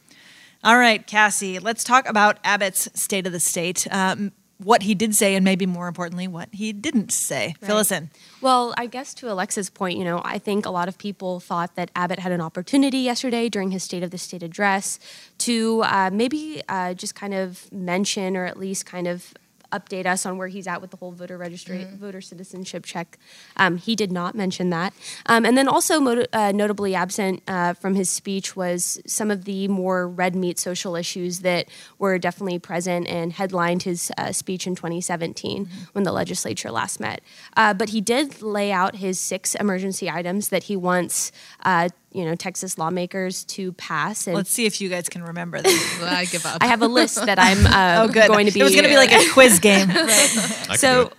All 0.65 0.79
right, 0.79 1.07
Cassie, 1.07 1.61
let's 1.61 1.85
talk 1.85 2.09
about 2.09 2.39
Abbott's 2.43 2.89
State 3.01 3.27
of 3.29 3.33
the 3.33 3.41
State. 3.41 3.87
Um, 3.93 4.33
what 4.65 4.83
he 4.83 4.95
did 4.95 5.15
say, 5.15 5.35
and 5.35 5.45
maybe 5.45 5.67
more 5.67 5.89
importantly, 5.89 6.29
what 6.29 6.49
he 6.53 6.73
didn't 6.73 7.13
say. 7.13 7.55
Fill 7.61 7.79
us 7.79 7.91
in. 7.91 8.11
Well, 8.41 8.75
I 8.77 8.87
guess 8.87 9.15
to 9.15 9.31
Alexa's 9.31 9.71
point, 9.71 9.99
you 9.99 10.05
know, 10.05 10.21
I 10.25 10.39
think 10.39 10.67
a 10.67 10.71
lot 10.71 10.89
of 10.89 10.99
people 10.99 11.41
thought 11.41 11.75
that 11.77 11.91
Abbott 11.95 12.19
had 12.19 12.33
an 12.33 12.41
opportunity 12.41 12.99
yesterday 12.99 13.49
during 13.49 13.71
his 13.71 13.83
State 13.83 14.03
of 14.03 14.11
the 14.11 14.19
State 14.19 14.43
address 14.43 14.99
to 15.39 15.83
uh, 15.85 16.11
maybe 16.13 16.63
uh, 16.69 16.95
just 16.95 17.15
kind 17.15 17.35
of 17.35 17.71
mention 17.73 18.37
or 18.37 18.45
at 18.45 18.57
least 18.57 18.87
kind 18.87 19.07
of 19.07 19.35
update 19.73 20.07
us 20.07 20.25
on 20.27 20.39
where 20.39 20.49
he's 20.49 20.67
at 20.67 20.81
with 20.81 20.91
the 20.91 20.97
whole 20.97 21.13
voter 21.13 21.39
registry, 21.39 21.87
voter 21.99 22.21
citizenship 22.21 22.85
check. 22.85 23.19
Um, 23.57 23.77
he 23.77 23.97
did 23.97 24.13
not 24.13 24.35
mention 24.35 24.71
that. 24.71 24.93
Um, 25.27 25.45
and 25.45 25.57
then 25.57 25.69
also 25.69 26.01
mot- 26.01 26.29
uh, 26.33 26.53
notably 26.53 26.95
absent 26.95 27.43
uh, 27.49 27.73
from 27.75 27.95
his 27.95 28.11
speech 28.11 28.55
was 28.55 29.01
some 29.07 29.31
of 29.31 29.45
the 29.45 29.69
more 29.69 30.09
red 30.09 30.35
meat 30.37 30.59
social 30.59 30.95
issues 30.97 31.41
that 31.41 31.67
were 31.99 32.19
definitely 32.19 32.59
present 32.59 33.07
and 33.09 33.33
headlined 33.33 33.83
his 33.83 34.13
uh, 34.19 34.33
speech 34.33 34.67
in 34.67 34.75
2017 34.75 35.69
when 35.93 36.05
the 36.05 36.13
legislature 36.13 36.71
last 36.71 37.01
met. 37.01 37.21
Uh, 37.57 37.75
but 37.75 37.91
he 37.91 38.01
did 38.01 38.43
lay 38.43 38.71
out 38.71 38.97
his 38.97 39.19
six 39.19 39.55
emergency 39.55 40.11
items 40.11 40.49
that 40.49 40.65
he 40.65 40.77
wants, 40.77 41.33
uh, 41.65 41.89
you 42.13 42.25
know, 42.25 42.35
Texas 42.35 42.77
lawmakers 42.79 43.45
to 43.45 43.73
pass. 43.73 44.27
And 44.27 44.37
Let's 44.37 44.51
see 44.51 44.67
if 44.67 44.81
you 44.81 44.89
guys 44.89 45.09
can 45.09 45.23
remember 45.23 45.61
them. 45.61 45.73
I 46.03 46.27
give 46.31 46.45
up. 46.47 46.59
I 46.61 46.67
have 46.67 46.83
a 46.83 46.87
list 46.89 47.25
that 47.27 47.39
I'm 47.39 47.67
uh, 47.67 48.05
oh, 48.05 48.13
good. 48.13 48.29
going 48.29 48.47
to 48.47 48.53
be. 48.53 48.61
It 48.61 48.65
was 48.65 48.73
going 48.73 48.85
to 48.85 48.91
be 48.91 48.97
like 48.97 49.13
a 49.13 49.29
quiz 49.33 49.59
game. 49.59 49.89
I 49.91 49.95
can 49.95 50.77
So- 50.79 51.13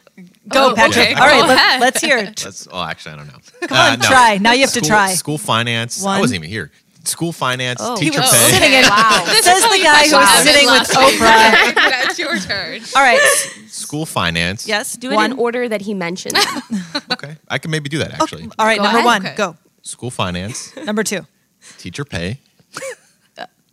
Go, 0.48 0.70
Oh, 0.72 0.76
Patrick. 0.76 1.06
okay. 1.08 1.14
All 1.16 1.26
right, 1.26 1.42
let, 1.48 1.58
ahead. 1.58 1.82
let's 1.82 2.00
hear 2.00 2.18
it. 2.20 2.36
That's, 2.38 2.68
oh, 2.72 2.84
actually, 2.84 3.14
I 3.14 3.16
don't 3.16 3.28
know. 3.28 3.68
Come 3.68 3.78
on, 3.94 4.00
try. 4.00 4.38
Now 4.40 4.52
you 4.52 4.62
have 4.62 4.74
to 4.74 4.82
try. 4.82 5.14
School 5.16 5.40
finance. 5.40 6.04
One. 6.04 6.18
I 6.18 6.20
wasn't 6.20 6.42
even 6.42 6.50
here. 6.52 6.70
School 7.04 7.32
finance, 7.34 7.80
Oh. 7.82 7.96
teacher 7.98 8.20
was 8.22 8.30
pay. 8.30 8.52
sitting 8.52 8.74
in. 8.74 8.84
Wow. 8.84 9.24
Says 9.26 9.64
the 9.64 9.80
guy 9.84 10.04
who 10.08 10.16
was 10.16 10.28
Wow. 10.28 10.42
sitting 10.44 10.68
with 10.70 10.88
Oprah. 10.90 11.74
That's 11.76 12.20
your 12.20 12.38
turn. 12.38 12.82
All 12.96 13.02
right. 13.02 13.20
School 13.68 14.06
finance. 14.06 14.68
Yes. 14.68 14.96
do 14.96 15.12
it 15.12 15.16
one. 15.16 15.32
in 15.32 15.40
order 15.40 15.68
that 15.68 15.82
he 15.82 15.96
mentioned. 15.96 16.38
Okay. 17.12 17.36
I 17.50 17.58
can 17.58 17.72
maybe 17.72 17.90
do 17.90 17.98
that 17.98 18.12
actually. 18.22 18.48
All 18.60 18.66
right. 18.68 18.78
Go 18.78 18.84
number 18.84 19.00
ahead. 19.00 19.06
one. 19.06 19.26
Okay. 19.26 19.36
Go. 19.36 19.58
School 19.84 20.10
finance, 20.12 20.76
Number 20.86 21.04
two. 21.04 21.28
teacher 21.78 22.04
pay, 22.06 22.40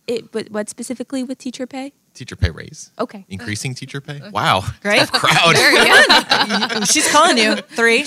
It, 0.07 0.31
but 0.31 0.49
what 0.51 0.69
specifically 0.69 1.23
with 1.23 1.37
teacher 1.39 1.65
pay? 1.67 1.93
teacher 2.13 2.35
pay 2.35 2.49
raise, 2.51 2.91
Okay. 2.99 3.25
increasing 3.29 3.73
teacher 3.73 4.01
pay. 4.01 4.21
Wow, 4.31 4.63
Great. 4.81 5.09
crowd. 5.11 5.55
She's 6.87 7.09
calling 7.11 7.37
you. 7.37 7.55
Three. 7.55 8.03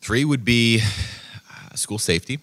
Three 0.00 0.24
would 0.24 0.44
be 0.44 0.80
uh, 0.80 1.74
school 1.74 1.98
safety. 1.98 2.38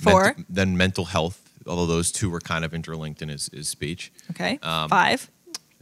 Four. 0.00 0.24
Ment- 0.24 0.46
then 0.48 0.76
mental 0.76 1.04
health, 1.04 1.40
although 1.66 1.86
those 1.86 2.10
two 2.10 2.28
were 2.28 2.40
kind 2.40 2.64
of 2.64 2.74
interlinked 2.74 3.22
in 3.22 3.28
his, 3.28 3.48
his 3.52 3.68
speech. 3.68 4.10
Okay. 4.32 4.58
Um, 4.62 4.88
Five. 4.88 5.30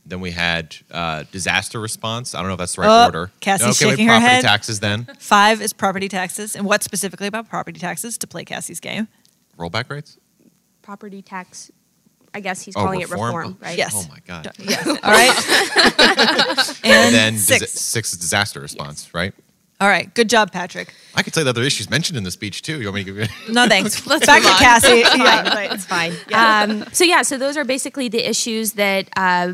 Then 0.08 0.20
we 0.20 0.30
had 0.30 0.74
uh, 0.90 1.24
disaster 1.30 1.78
response. 1.78 2.34
I 2.34 2.38
don't 2.38 2.48
know 2.48 2.54
if 2.54 2.58
that's 2.58 2.74
the 2.76 2.80
right 2.82 3.02
Oh, 3.02 3.04
order. 3.06 3.30
Cassie's 3.40 3.66
okay, 3.80 3.90
shaking 3.90 4.06
wait, 4.08 4.14
her 4.14 4.18
property 4.20 4.34
head. 4.36 4.42
taxes 4.42 4.80
then. 4.80 5.04
Five 5.18 5.60
is 5.60 5.72
property 5.74 6.08
taxes. 6.08 6.56
And 6.56 6.64
what 6.64 6.82
specifically 6.82 7.26
about 7.26 7.48
property 7.48 7.78
taxes 7.78 8.16
to 8.18 8.26
play 8.26 8.44
Cassie's 8.44 8.80
game? 8.80 9.08
Rollback 9.58 9.90
rates? 9.90 10.16
Property 10.82 11.20
tax. 11.20 11.70
I 12.32 12.40
guess 12.40 12.62
he's 12.62 12.74
Oh, 12.76 12.84
calling 12.84 13.00
reform? 13.00 13.20
it 13.20 13.24
reform, 13.26 13.56
Oh, 13.60 13.64
right? 13.66 13.76
Yes. 13.78 13.92
Oh 13.94 14.06
my 14.10 14.18
God. 14.26 14.50
Yes. 14.58 14.86
All 14.86 14.94
right. 15.10 16.78
and 16.84 16.84
And 16.84 17.14
then 17.14 17.36
six. 17.36 17.60
disa- 17.60 17.76
six 17.78 18.12
is 18.12 18.18
disaster 18.18 18.60
response, 18.60 19.12
right? 19.14 19.34
All 19.80 19.88
right. 19.88 20.12
Good 20.14 20.28
job, 20.28 20.50
Patrick. 20.52 20.92
I 21.14 21.22
could 21.22 21.32
tell 21.32 21.42
you 21.42 21.44
the 21.44 21.50
other 21.50 21.62
issues 21.62 21.88
mentioned 21.88 22.16
in 22.16 22.24
the 22.24 22.30
speech 22.32 22.62
too. 22.62 22.80
You 22.80 22.86
want 22.86 22.96
me 22.96 23.04
to 23.04 23.12
give 23.12 23.16
you? 23.48 23.52
No 23.54 23.66
thanks. 23.68 24.06
Let's 24.08 24.26
Back 24.26 24.42
move 24.42 24.52
to. 24.52 24.58
Cassie. 24.58 24.98
Yeah. 25.18 25.72
It's 25.72 25.84
fine. 25.84 26.12
Um, 26.32 26.84
so 26.92 27.04
yeah, 27.04 27.22
so 27.22 27.38
those 27.38 27.56
are 27.56 27.64
basically 27.64 28.08
the 28.08 28.28
issues 28.28 28.72
that 28.72 29.08
uh, 29.16 29.52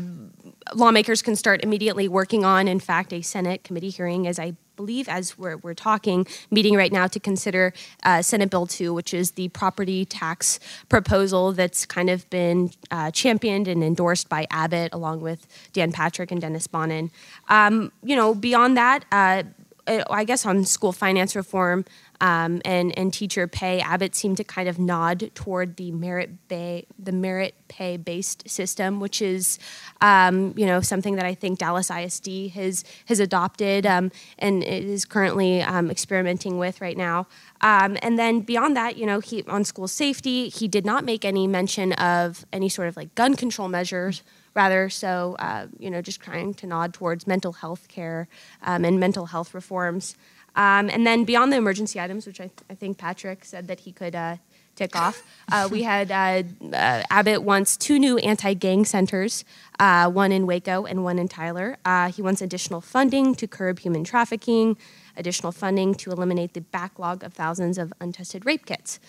lawmakers 0.73 1.21
can 1.21 1.35
start 1.35 1.63
immediately 1.63 2.07
working 2.07 2.43
on. 2.43 2.67
In 2.67 2.79
fact, 2.79 3.13
a 3.13 3.21
Senate 3.21 3.63
committee 3.63 3.89
hearing, 3.89 4.27
as 4.27 4.39
I 4.39 4.55
believe, 4.75 5.07
as 5.07 5.37
we're, 5.37 5.57
we're 5.57 5.73
talking, 5.73 6.27
meeting 6.51 6.75
right 6.75 6.91
now 6.91 7.07
to 7.07 7.19
consider 7.19 7.73
uh, 8.03 8.21
Senate 8.21 8.49
Bill 8.49 8.67
2, 8.67 8.93
which 8.93 9.13
is 9.13 9.31
the 9.31 9.47
property 9.49 10.05
tax 10.05 10.59
proposal 10.89 11.53
that's 11.53 11.85
kind 11.85 12.09
of 12.09 12.29
been 12.29 12.71
uh, 12.91 13.11
championed 13.11 13.67
and 13.67 13.83
endorsed 13.83 14.27
by 14.27 14.47
Abbott, 14.51 14.93
along 14.93 15.21
with 15.21 15.47
Dan 15.73 15.91
Patrick 15.91 16.31
and 16.31 16.41
Dennis 16.41 16.67
Bonnen. 16.67 17.11
Um, 17.47 17.91
you 18.03 18.15
know, 18.15 18.35
beyond 18.35 18.75
that, 18.77 19.05
uh, 19.11 19.43
I 19.87 20.23
guess 20.23 20.45
on 20.45 20.65
school 20.65 20.91
finance 20.91 21.35
reform 21.35 21.85
um, 22.21 22.61
and 22.65 22.97
and 22.97 23.13
teacher 23.13 23.47
pay, 23.47 23.79
Abbott 23.81 24.15
seemed 24.15 24.37
to 24.37 24.43
kind 24.43 24.67
of 24.67 24.79
nod 24.79 25.31
toward 25.35 25.77
the 25.77 25.91
merit 25.91 26.47
bay, 26.47 26.85
the 26.97 27.11
merit 27.11 27.55
pay 27.67 27.97
based 27.97 28.49
system, 28.49 28.99
which 28.99 29.21
is 29.21 29.59
um, 30.01 30.53
you 30.57 30.65
know 30.65 30.81
something 30.81 31.15
that 31.15 31.25
I 31.25 31.33
think 31.33 31.59
Dallas 31.59 31.91
ISD 31.91 32.51
has 32.53 32.83
has 33.05 33.19
adopted 33.19 33.85
um, 33.85 34.11
and 34.39 34.63
is 34.63 35.05
currently 35.05 35.61
um, 35.61 35.91
experimenting 35.91 36.57
with 36.57 36.81
right 36.81 36.97
now. 36.97 37.27
Um, 37.61 37.97
and 38.01 38.19
then 38.19 38.41
beyond 38.41 38.75
that, 38.77 38.97
you 38.97 39.05
know, 39.05 39.19
he 39.19 39.43
on 39.43 39.63
school 39.63 39.87
safety, 39.87 40.49
he 40.49 40.67
did 40.67 40.85
not 40.85 41.03
make 41.03 41.25
any 41.25 41.47
mention 41.47 41.93
of 41.93 42.45
any 42.53 42.69
sort 42.69 42.87
of 42.87 42.97
like 42.97 43.13
gun 43.15 43.35
control 43.35 43.67
measures 43.67 44.23
rather 44.55 44.89
so 44.89 45.35
uh, 45.39 45.67
you 45.77 45.91
know 45.91 46.01
just 46.01 46.21
trying 46.21 46.53
to 46.53 46.65
nod 46.65 46.93
towards 46.93 47.27
mental 47.27 47.53
health 47.53 47.87
care 47.87 48.27
um, 48.63 48.85
and 48.85 48.99
mental 48.99 49.27
health 49.27 49.53
reforms 49.53 50.15
um, 50.55 50.89
and 50.89 51.05
then 51.05 51.23
beyond 51.25 51.51
the 51.51 51.57
emergency 51.57 51.99
items 51.99 52.25
which 52.27 52.39
i, 52.39 52.45
th- 52.47 52.59
I 52.69 52.75
think 52.75 52.97
patrick 52.97 53.45
said 53.45 53.67
that 53.67 53.81
he 53.81 53.91
could 53.91 54.15
uh, 54.15 54.37
tick 54.75 54.95
off 54.95 55.23
uh, 55.51 55.67
we 55.71 55.83
had 55.83 56.11
uh, 56.11 56.43
uh, 56.75 57.03
abbott 57.09 57.43
wants 57.43 57.77
two 57.77 57.97
new 57.99 58.17
anti-gang 58.17 58.85
centers 58.85 59.45
uh, 59.79 60.09
one 60.09 60.31
in 60.31 60.45
waco 60.47 60.85
and 60.85 61.03
one 61.03 61.17
in 61.19 61.27
tyler 61.27 61.77
uh, 61.85 62.11
he 62.11 62.21
wants 62.21 62.41
additional 62.41 62.81
funding 62.81 63.33
to 63.35 63.47
curb 63.47 63.79
human 63.79 64.03
trafficking 64.03 64.75
additional 65.17 65.53
funding 65.53 65.95
to 65.95 66.11
eliminate 66.11 66.53
the 66.53 66.59
backlog 66.59 67.23
of 67.23 67.33
thousands 67.33 67.77
of 67.77 67.93
untested 68.01 68.45
rape 68.45 68.65
kits. 68.65 68.99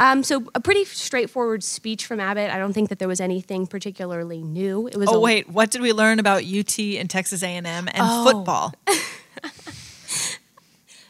Um, 0.00 0.24
so 0.24 0.42
a 0.56 0.60
pretty 0.60 0.84
straightforward 0.84 1.62
speech 1.62 2.04
from 2.04 2.18
Abbott. 2.18 2.50
I 2.50 2.58
don't 2.58 2.72
think 2.72 2.88
that 2.88 2.98
there 2.98 3.06
was 3.06 3.20
anything 3.20 3.68
particularly 3.68 4.42
new. 4.42 4.88
It 4.88 4.96
was 4.96 5.08
Oh 5.08 5.18
a- 5.18 5.20
wait, 5.20 5.48
what 5.48 5.70
did 5.70 5.80
we 5.80 5.92
learn 5.92 6.18
about 6.18 6.42
UT 6.42 6.76
and 6.80 7.08
Texas 7.08 7.44
A&M 7.44 7.64
and 7.64 7.88
Oh. 7.96 8.24
football? 8.24 8.74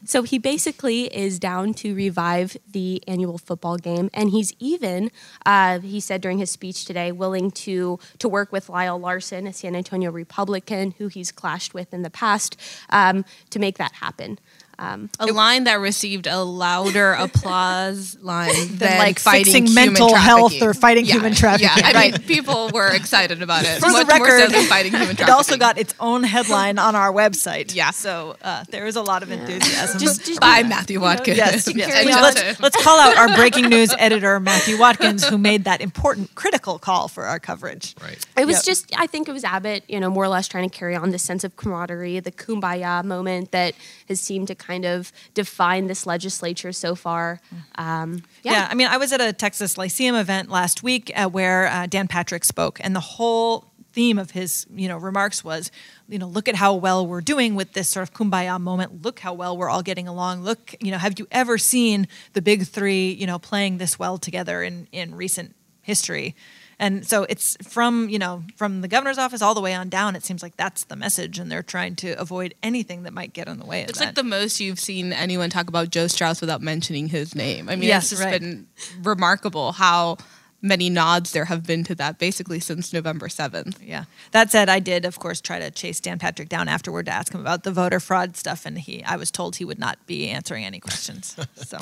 So 0.04 0.22
he 0.24 0.38
basically 0.38 1.04
is 1.14 1.38
down 1.38 1.74
to 1.74 1.94
revive 1.94 2.56
the 2.70 3.02
annual 3.06 3.38
football 3.38 3.76
game, 3.76 4.10
and 4.12 4.30
he's 4.30 4.52
even, 4.58 5.10
uh, 5.46 5.78
he 5.78 6.00
said 6.00 6.20
during 6.20 6.38
his 6.38 6.50
speech 6.50 6.84
today, 6.84 7.12
willing 7.12 7.50
to 7.52 7.98
to 8.18 8.28
work 8.28 8.50
with 8.50 8.68
Lyle 8.68 8.98
Larson, 8.98 9.46
a 9.46 9.52
San 9.52 9.76
Antonio 9.76 10.10
Republican 10.10 10.94
who 10.98 11.08
he's 11.08 11.30
clashed 11.30 11.72
with 11.72 11.94
in 11.94 12.02
the 12.02 12.10
past, 12.10 12.56
um, 12.90 13.24
to 13.50 13.58
make 13.58 13.78
that 13.78 13.92
happen. 13.92 14.38
Um, 14.82 15.10
A 15.20 15.26
line 15.26 15.64
that 15.64 15.74
received 15.78 16.26
a 16.26 16.42
louder 16.42 17.12
applause 17.26 18.16
line 18.20 18.50
than, 18.78 18.98
like 18.98 19.18
fixing 19.20 19.72
mental 19.74 20.14
health 20.14 20.60
or 20.60 20.74
fighting 20.74 21.04
human 21.04 21.34
trafficking. 21.34 21.70
Yeah, 21.76 21.86
I 21.88 21.92
Right. 21.92 22.12
mean, 22.18 22.22
people 22.22 22.70
were 22.74 22.88
excited 22.88 23.42
about 23.42 23.64
it. 23.64 23.78
For 23.80 23.86
the 23.86 23.92
much 24.04 24.06
more 24.08 24.26
so 24.28 24.34
record, 24.38 24.52
than 24.52 24.66
fighting 24.66 24.92
human 24.92 25.10
It 25.10 25.28
also 25.28 25.56
got 25.56 25.78
its 25.78 25.94
own 26.00 26.24
headline 26.24 26.78
on 26.80 26.96
our 26.96 27.12
website. 27.12 27.74
Yeah. 27.74 27.90
So 27.92 28.34
uh, 28.42 28.64
there 28.70 28.86
is 28.86 28.96
a 28.96 29.02
lot 29.02 29.22
of 29.22 29.30
enthusiasm. 29.30 30.00
just, 30.00 30.24
just 30.26 30.40
by 30.40 30.64
Matthew 30.64 31.00
Watkins. 31.00 31.36
Yes, 31.36 31.64
to 31.66 31.74
yes. 31.76 31.86
carry 31.92 32.10
And. 32.10 32.20
Let's, 32.22 32.60
let's 32.60 32.82
call 32.82 32.98
out 32.98 33.16
our 33.16 33.36
breaking 33.36 33.68
news 33.68 33.94
editor, 33.98 34.40
Matthew 34.40 34.78
Watkins, 34.78 35.24
who 35.24 35.38
made 35.38 35.64
that 35.64 35.80
important, 35.80 36.34
critical 36.34 36.78
call 36.80 37.06
for 37.08 37.24
our 37.26 37.38
coverage. 37.38 37.94
Right. 38.02 38.18
It 38.36 38.46
was 38.46 38.56
Yep. 38.56 38.64
just, 38.64 38.92
I 38.98 39.06
think 39.06 39.28
it 39.28 39.32
was 39.32 39.44
Abbott, 39.44 39.84
you 39.88 40.00
know, 40.00 40.10
more 40.10 40.24
or 40.24 40.28
less 40.28 40.48
trying 40.48 40.68
to 40.68 40.76
carry 40.76 40.96
on 40.96 41.10
this 41.10 41.22
sense 41.22 41.44
of 41.44 41.56
camaraderie, 41.56 42.18
the 42.20 42.32
kumbaya 42.32 43.04
moment 43.04 43.50
that 43.52 43.74
has 44.08 44.20
seemed 44.20 44.48
to 44.48 44.54
kind 44.54 44.71
of 44.84 45.12
define 45.34 45.86
this 45.86 46.06
legislature 46.06 46.72
so 46.72 46.94
far. 46.94 47.40
Um, 47.76 48.22
Yeah. 48.42 48.52
yeah. 48.52 48.68
I 48.70 48.74
mean, 48.74 48.88
I 48.88 48.96
was 48.96 49.12
at 49.12 49.20
a 49.20 49.32
Texas 49.32 49.76
Lyceum 49.78 50.14
event 50.14 50.50
last 50.50 50.82
week 50.82 51.12
uh, 51.14 51.28
where 51.28 51.68
uh, 51.68 51.86
Dan 51.86 52.08
Patrick 52.08 52.44
spoke, 52.44 52.80
and 52.82 52.96
the 52.96 53.00
whole 53.00 53.72
theme 53.92 54.18
of 54.18 54.30
his, 54.30 54.66
you 54.74 54.88
know, 54.88 54.96
remarks 54.96 55.44
was, 55.44 55.70
you 56.08 56.18
know, 56.18 56.26
look 56.26 56.48
at 56.48 56.54
how 56.54 56.72
well 56.74 57.06
we're 57.06 57.20
doing 57.20 57.54
with 57.54 57.74
this 57.74 57.90
sort 57.90 58.02
of 58.08 58.14
kumbaya 58.14 58.58
moment. 58.58 59.02
Look 59.04 59.18
how 59.20 59.34
well 59.34 59.54
we're 59.54 59.68
all 59.68 59.82
getting 59.82 60.08
along. 60.08 60.42
Look, 60.42 60.74
you 60.80 60.90
know, 60.90 60.96
have 60.98 61.18
you 61.18 61.26
ever 61.30 61.58
seen 61.58 62.08
the 62.32 62.40
big 62.40 62.66
three, 62.66 63.10
you 63.12 63.26
know, 63.26 63.38
playing 63.38 63.76
this 63.78 63.98
well 63.98 64.16
together 64.16 64.62
in 64.62 64.88
in 64.92 65.14
recent 65.14 65.54
history? 65.82 66.34
And 66.82 67.06
so 67.06 67.24
it's 67.28 67.56
from, 67.62 68.08
you 68.08 68.18
know, 68.18 68.42
from 68.56 68.80
the 68.80 68.88
governor's 68.88 69.16
office 69.18 69.40
all 69.40 69.54
the 69.54 69.60
way 69.60 69.72
on 69.72 69.88
down, 69.88 70.16
it 70.16 70.24
seems 70.24 70.42
like 70.42 70.56
that's 70.56 70.84
the 70.84 70.96
message. 70.96 71.38
And 71.38 71.50
they're 71.50 71.62
trying 71.62 71.94
to 71.96 72.12
avoid 72.20 72.54
anything 72.62 73.04
that 73.04 73.12
might 73.14 73.32
get 73.32 73.46
in 73.48 73.58
the 73.58 73.64
way 73.64 73.84
of 73.84 73.90
It's 73.90 74.00
that. 74.00 74.06
like 74.06 74.14
the 74.16 74.24
most 74.24 74.58
you've 74.60 74.80
seen 74.80 75.12
anyone 75.12 75.48
talk 75.48 75.68
about 75.68 75.90
Joe 75.90 76.08
Straus 76.08 76.40
without 76.40 76.60
mentioning 76.60 77.08
his 77.08 77.34
name. 77.34 77.68
I 77.68 77.76
mean, 77.76 77.88
Yes, 77.88 78.10
it's 78.10 78.20
just 78.20 78.24
right. 78.24 78.40
been 78.40 78.66
remarkable 79.02 79.72
how 79.72 80.16
many 80.64 80.88
nods 80.88 81.32
there 81.32 81.46
have 81.46 81.64
been 81.66 81.82
to 81.84 81.94
that 81.96 82.18
basically 82.18 82.60
since 82.60 82.92
November 82.92 83.28
7th. 83.28 83.76
Yeah. 83.82 84.04
That 84.30 84.50
said, 84.50 84.68
I 84.68 84.78
did, 84.80 85.04
of 85.04 85.18
course, 85.18 85.40
try 85.40 85.58
to 85.58 85.70
chase 85.70 86.00
Dan 86.00 86.18
Patrick 86.18 86.48
down 86.48 86.68
afterward 86.68 87.06
to 87.06 87.12
ask 87.12 87.32
him 87.34 87.40
about 87.40 87.64
the 87.64 87.72
voter 87.72 87.98
fraud 88.00 88.36
stuff, 88.36 88.64
and 88.66 88.78
he, 88.78 89.02
I 89.04 89.16
was 89.16 89.30
told 89.30 89.56
he 89.56 89.64
would 89.64 89.78
not 89.80 90.04
be 90.06 90.28
answering 90.28 90.64
any 90.64 90.80
questions. 90.80 91.36
So. 91.56 91.78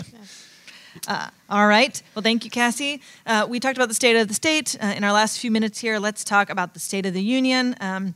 Uh, 1.09 1.29
all 1.49 1.67
right. 1.67 2.03
Well, 2.15 2.23
thank 2.23 2.45
you, 2.45 2.51
Cassie. 2.51 3.01
Uh, 3.27 3.47
we 3.49 3.61
talked 3.61 3.77
about 3.77 3.89
the 3.89 3.95
state 3.95 4.17
of 4.17 4.29
the 4.29 4.35
state. 4.35 4.77
Uh, 4.83 4.95
in 4.97 5.05
our 5.05 5.13
last 5.13 5.39
few 5.39 5.51
minutes 5.51 5.79
here, 5.79 5.99
let's 5.99 6.25
talk 6.25 6.51
about 6.51 6.75
the 6.75 6.81
state 6.81 7.07
of 7.07 7.15
the 7.15 7.23
union. 7.23 7.77
Um, 7.81 8.15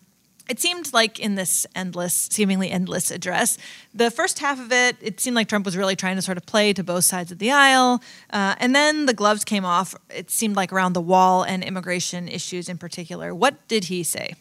it 0.48 0.60
seemed 0.60 0.92
like 0.92 1.18
in 1.18 1.37
this 1.37 1.66
endless, 1.74 2.28
seemingly 2.30 2.70
endless 2.70 3.10
address, 3.10 3.56
the 3.94 4.10
first 4.10 4.40
half 4.40 4.60
of 4.60 4.70
it, 4.72 4.96
it 5.00 5.18
seemed 5.18 5.37
like 5.37 5.48
Trump 5.48 5.64
was 5.64 5.76
really 5.76 5.96
trying 5.96 6.16
to 6.16 6.22
sort 6.22 6.37
of 6.37 6.44
play 6.44 6.74
to 6.74 6.84
both 6.84 7.04
sides 7.04 7.32
of 7.32 7.38
the 7.38 7.50
aisle. 7.50 8.02
Uh, 8.30 8.54
and 8.58 8.74
then 8.74 9.06
the 9.06 9.14
gloves 9.14 9.44
came 9.44 9.64
off, 9.64 9.94
it 10.10 10.30
seemed 10.30 10.54
like 10.54 10.70
around 10.70 10.92
the 10.92 11.00
wall 11.00 11.44
and 11.44 11.64
immigration 11.64 12.28
issues 12.28 12.68
in 12.68 12.76
particular. 12.76 13.34
What 13.34 13.66
did 13.68 13.84
he 13.84 14.02
say? 14.02 14.34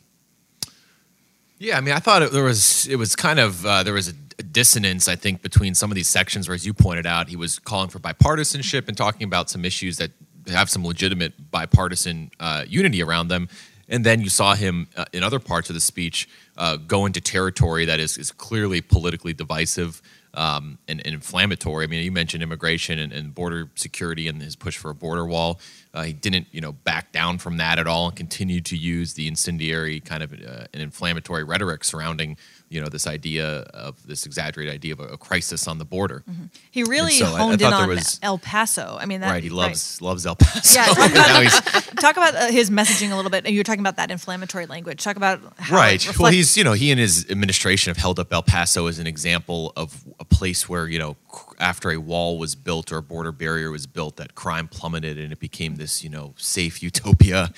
Yeah, 1.58 1.78
I 1.78 1.82
mean, 1.82 1.94
I 1.94 2.00
thought 2.00 2.22
it, 2.22 2.32
there 2.34 2.44
was 2.44 2.88
it 2.88 2.98
was 2.98 3.16
kind 3.16 3.40
of 3.40 3.66
uh, 3.66 3.84
there 3.84 3.94
was 3.94 4.10
a, 4.10 4.14
dissonance, 4.52 5.08
I 5.08 5.16
think, 5.16 5.42
between 5.42 5.76
some 5.76 5.92
of 5.92 5.96
these 5.96 6.10
sections. 6.10 6.48
Where, 6.48 6.56
as 6.56 6.66
you 6.66 6.74
pointed 6.74 7.06
out, 7.06 7.30
he 7.30 7.36
was 7.36 7.60
calling 7.60 7.90
for 7.90 8.00
bipartisanship 8.00 8.88
and 8.88 8.98
talking 8.98 9.26
about 9.26 9.50
some 9.50 9.66
issues 9.66 9.98
that 9.98 10.12
have 10.48 10.70
some 10.70 10.86
legitimate 10.86 11.52
bipartisan 11.52 12.32
uh, 12.40 12.66
unity 12.68 13.02
around 13.02 13.30
them. 13.30 13.48
And 13.90 14.06
then 14.06 14.22
you 14.22 14.30
saw 14.30 14.56
him 14.56 14.88
uh, 14.96 15.06
in 15.14 15.24
other 15.24 15.40
parts 15.40 15.70
of 15.70 15.74
the 15.74 15.82
speech 15.82 16.28
uh, 16.58 16.78
go 16.78 17.06
into 17.06 17.22
territory 17.22 17.86
that 17.86 18.00
is, 18.00 18.18
is 18.18 18.32
clearly 18.32 18.82
politically 18.82 19.34
divisive 19.34 20.02
um, 20.36 20.80
and, 20.88 21.00
and 21.06 21.14
inflammatory. 21.14 21.84
I 21.84 21.88
mean, 21.88 22.04
you 22.04 22.12
mentioned 22.12 22.42
immigration 22.42 22.98
and, 22.98 23.14
and 23.14 23.36
border 23.36 23.70
security 23.76 24.28
and 24.28 24.42
his 24.42 24.56
push 24.56 24.78
for 24.78 24.90
a 24.90 24.96
border 24.96 25.26
wall. 25.26 25.60
Uh, 25.94 26.04
he 26.04 26.14
didn't, 26.14 26.48
you 26.52 26.60
know, 26.60 26.72
back 26.72 27.12
down 27.12 27.38
from 27.38 27.58
that 27.58 27.78
at 27.78 27.86
all 27.86 28.08
and 28.08 28.16
continued 28.16 28.66
to 28.66 28.78
use 28.78 29.14
the 29.14 29.28
incendiary 29.28 30.00
kind 30.00 30.24
of 30.24 30.34
uh, 30.34 30.66
an 30.74 30.82
inflammatory 30.82 31.44
rhetoric 31.44 31.84
surrounding, 31.84 32.36
you 32.74 32.82
know, 32.82 32.88
this 32.88 33.06
idea 33.08 33.60
of 33.74 34.06
this 34.08 34.26
exaggerated 34.26 34.74
idea 34.74 34.94
of 34.94 35.00
a, 35.00 35.04
a 35.10 35.18
crisis 35.18 35.68
on 35.68 35.78
the 35.78 35.86
border. 35.86 36.24
He 36.72 36.84
really 36.84 37.12
so 37.14 37.26
I- 37.28 37.34
I 37.36 37.38
honed 37.40 37.62
in 37.62 37.72
on 37.72 37.88
was- 37.88 38.20
El 38.24 38.38
Paso. 38.40 38.98
I 39.00 39.06
mean, 39.06 39.22
that, 39.22 39.30
right? 39.32 39.44
He 39.44 39.50
loves 39.50 40.02
loves 40.02 40.26
El 40.26 40.36
Paso. 40.36 40.80
Yeah, 40.80 40.86
talk 40.94 41.12
about, 41.12 41.42
he's- 41.44 41.86
talk 42.00 42.18
about 42.18 42.36
uh, 42.36 42.48
his 42.48 42.70
messaging 42.72 43.12
a 43.12 43.16
little 43.16 43.30
bit. 43.32 43.46
And 43.46 43.54
You 43.54 43.60
were 43.60 43.64
talking 43.64 43.80
about 43.82 43.98
that 43.98 44.10
inflammatory 44.12 44.66
language. 44.66 45.04
Talk 45.04 45.16
about 45.18 45.40
right. 45.70 46.04
Well, 46.20 46.32
he's 46.32 46.58
you 46.58 46.64
know 46.64 46.74
he 46.74 46.90
and 46.92 47.00
his 47.00 47.30
administration 47.30 47.92
have 47.92 47.98
held 47.98 48.20
up 48.20 48.34
El 48.34 48.44
Paso 48.44 48.88
as 48.88 48.98
an 49.00 49.08
example 49.08 49.72
of 49.76 50.04
a 50.20 50.26
place 50.26 50.68
where 50.68 50.88
you 50.88 50.98
know 51.00 51.16
after 51.64 51.90
a 51.92 51.98
wall 51.98 52.38
was 52.38 52.56
built 52.56 52.92
or 52.92 52.98
a 52.98 53.02
border 53.02 53.32
barrier 53.32 53.72
was 53.72 53.88
built, 53.88 54.18
that 54.18 54.36
crime 54.36 54.68
plummeted 54.68 55.18
and 55.18 55.32
it 55.32 55.40
became 55.40 55.76
this 55.76 56.04
you 56.04 56.10
know 56.10 56.34
safe 56.38 56.84
utopia. 56.90 57.52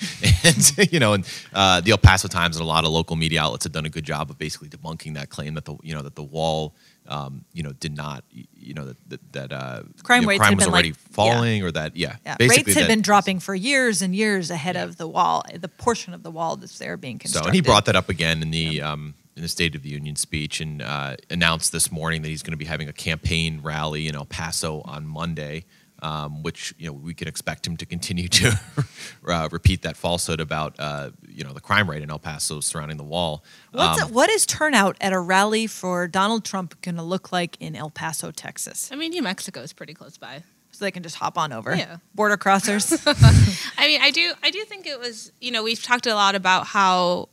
and 0.44 0.92
you 0.92 1.00
know, 1.00 1.12
and 1.14 1.24
uh, 1.52 1.80
the 1.80 1.90
El 1.90 1.98
Paso 1.98 2.28
Times 2.28 2.56
and 2.56 2.62
a 2.64 2.66
lot 2.68 2.84
of 2.84 2.90
local 2.90 3.16
media 3.16 3.40
outlets 3.42 3.64
have 3.64 3.72
done 3.72 3.86
a 3.86 3.90
good 3.90 4.04
job 4.04 4.30
of 4.30 4.38
basically 4.38 4.68
debunking 4.68 5.14
that 5.14 5.28
claim 5.28 5.54
that 5.54 5.64
the 5.64 5.76
you 5.82 5.94
know 5.94 6.02
that 6.02 6.14
the 6.14 6.22
wall. 6.24 6.74
Um, 7.08 7.44
you 7.52 7.62
know, 7.62 7.70
did 7.70 7.96
not, 7.96 8.24
you 8.32 8.74
know, 8.74 8.86
that 8.86 8.96
that, 9.10 9.32
that 9.32 9.52
uh, 9.52 9.82
Crime 10.02 10.22
you 10.22 10.26
know, 10.26 10.30
rates 10.30 10.40
crime 10.40 10.56
was 10.56 10.64
been, 10.64 10.72
already 10.74 10.88
like- 10.88 10.98
yeah. 11.08 11.14
falling, 11.14 11.62
or 11.62 11.70
that, 11.70 11.96
yeah, 11.96 12.16
Yeah, 12.26 12.34
rates 12.40 12.56
had 12.74 12.82
that- 12.82 12.88
been 12.88 13.00
dropping 13.00 13.38
for 13.38 13.54
years 13.54 14.02
and 14.02 14.12
years 14.12 14.50
ahead 14.50 14.74
of 14.76 14.96
the 14.96 15.06
wall, 15.06 15.44
the 15.54 15.68
portion 15.68 16.14
of 16.14 16.24
the 16.24 16.32
wall 16.32 16.56
that's 16.56 16.78
there 16.80 16.96
being 16.96 17.18
So, 17.20 17.22
constructed. 17.22 17.46
and 17.50 17.54
he 17.54 17.60
brought 17.60 17.84
that 17.84 17.94
up 17.94 18.08
again 18.08 18.42
in 18.42 18.50
the 18.50 18.82
um, 18.82 19.14
in 19.36 19.42
the 19.42 19.48
State 19.48 19.74
of 19.74 19.82
the 19.82 19.90
Union 19.90 20.16
speech, 20.16 20.60
and 20.60 20.80
uh, 20.82 21.16
announced 21.30 21.70
this 21.70 21.92
morning 21.92 22.22
that 22.22 22.28
he's 22.28 22.42
going 22.42 22.52
to 22.52 22.56
be 22.56 22.64
having 22.64 22.88
a 22.88 22.92
campaign 22.92 23.60
rally 23.62 24.08
in 24.08 24.14
El 24.14 24.24
Paso 24.24 24.80
on 24.86 25.06
Monday, 25.06 25.66
um, 26.00 26.42
which 26.42 26.74
you 26.78 26.86
know 26.86 26.92
we 26.92 27.14
can 27.14 27.28
expect 27.28 27.66
him 27.66 27.76
to 27.76 27.86
continue 27.86 28.28
to 28.28 28.58
uh, 29.28 29.48
repeat 29.52 29.82
that 29.82 29.96
falsehood 29.96 30.40
about 30.40 30.74
uh, 30.78 31.10
you 31.28 31.44
know 31.44 31.52
the 31.52 31.60
crime 31.60 31.88
rate 31.88 32.02
in 32.02 32.10
El 32.10 32.18
Paso 32.18 32.60
surrounding 32.60 32.96
the 32.96 33.04
wall. 33.04 33.44
What's 33.72 34.02
Um, 34.02 34.08
it, 34.08 34.14
what 34.14 34.30
is 34.30 34.46
turnout 34.46 34.96
at 35.00 35.12
a 35.12 35.20
rally 35.20 35.66
for 35.66 36.08
Donald 36.08 36.44
Trump 36.44 36.80
going 36.80 36.96
to 36.96 37.02
look 37.02 37.30
like 37.30 37.56
in 37.60 37.76
El 37.76 37.90
Paso, 37.90 38.30
Texas? 38.30 38.90
I 38.90 38.96
mean, 38.96 39.10
New 39.10 39.22
Mexico 39.22 39.60
is 39.60 39.72
pretty 39.72 39.94
close 39.94 40.16
by. 40.16 40.42
So 40.72 40.84
they 40.84 40.90
can 40.90 41.02
just 41.02 41.16
hop 41.16 41.38
on 41.38 41.54
over. 41.54 41.74
Yeah. 41.74 41.96
Border 42.14 42.36
crossers. 42.36 43.02
I 43.78 43.86
mean, 43.86 44.02
I 44.02 44.10
do, 44.10 44.34
I 44.42 44.50
do 44.50 44.62
think 44.66 44.86
it 44.86 45.00
was. 45.00 45.32
You 45.40 45.50
know, 45.50 45.62
we've 45.62 45.82
talked 45.82 46.06
a 46.06 46.14
lot 46.14 46.34
about 46.34 46.66
how 46.66 47.30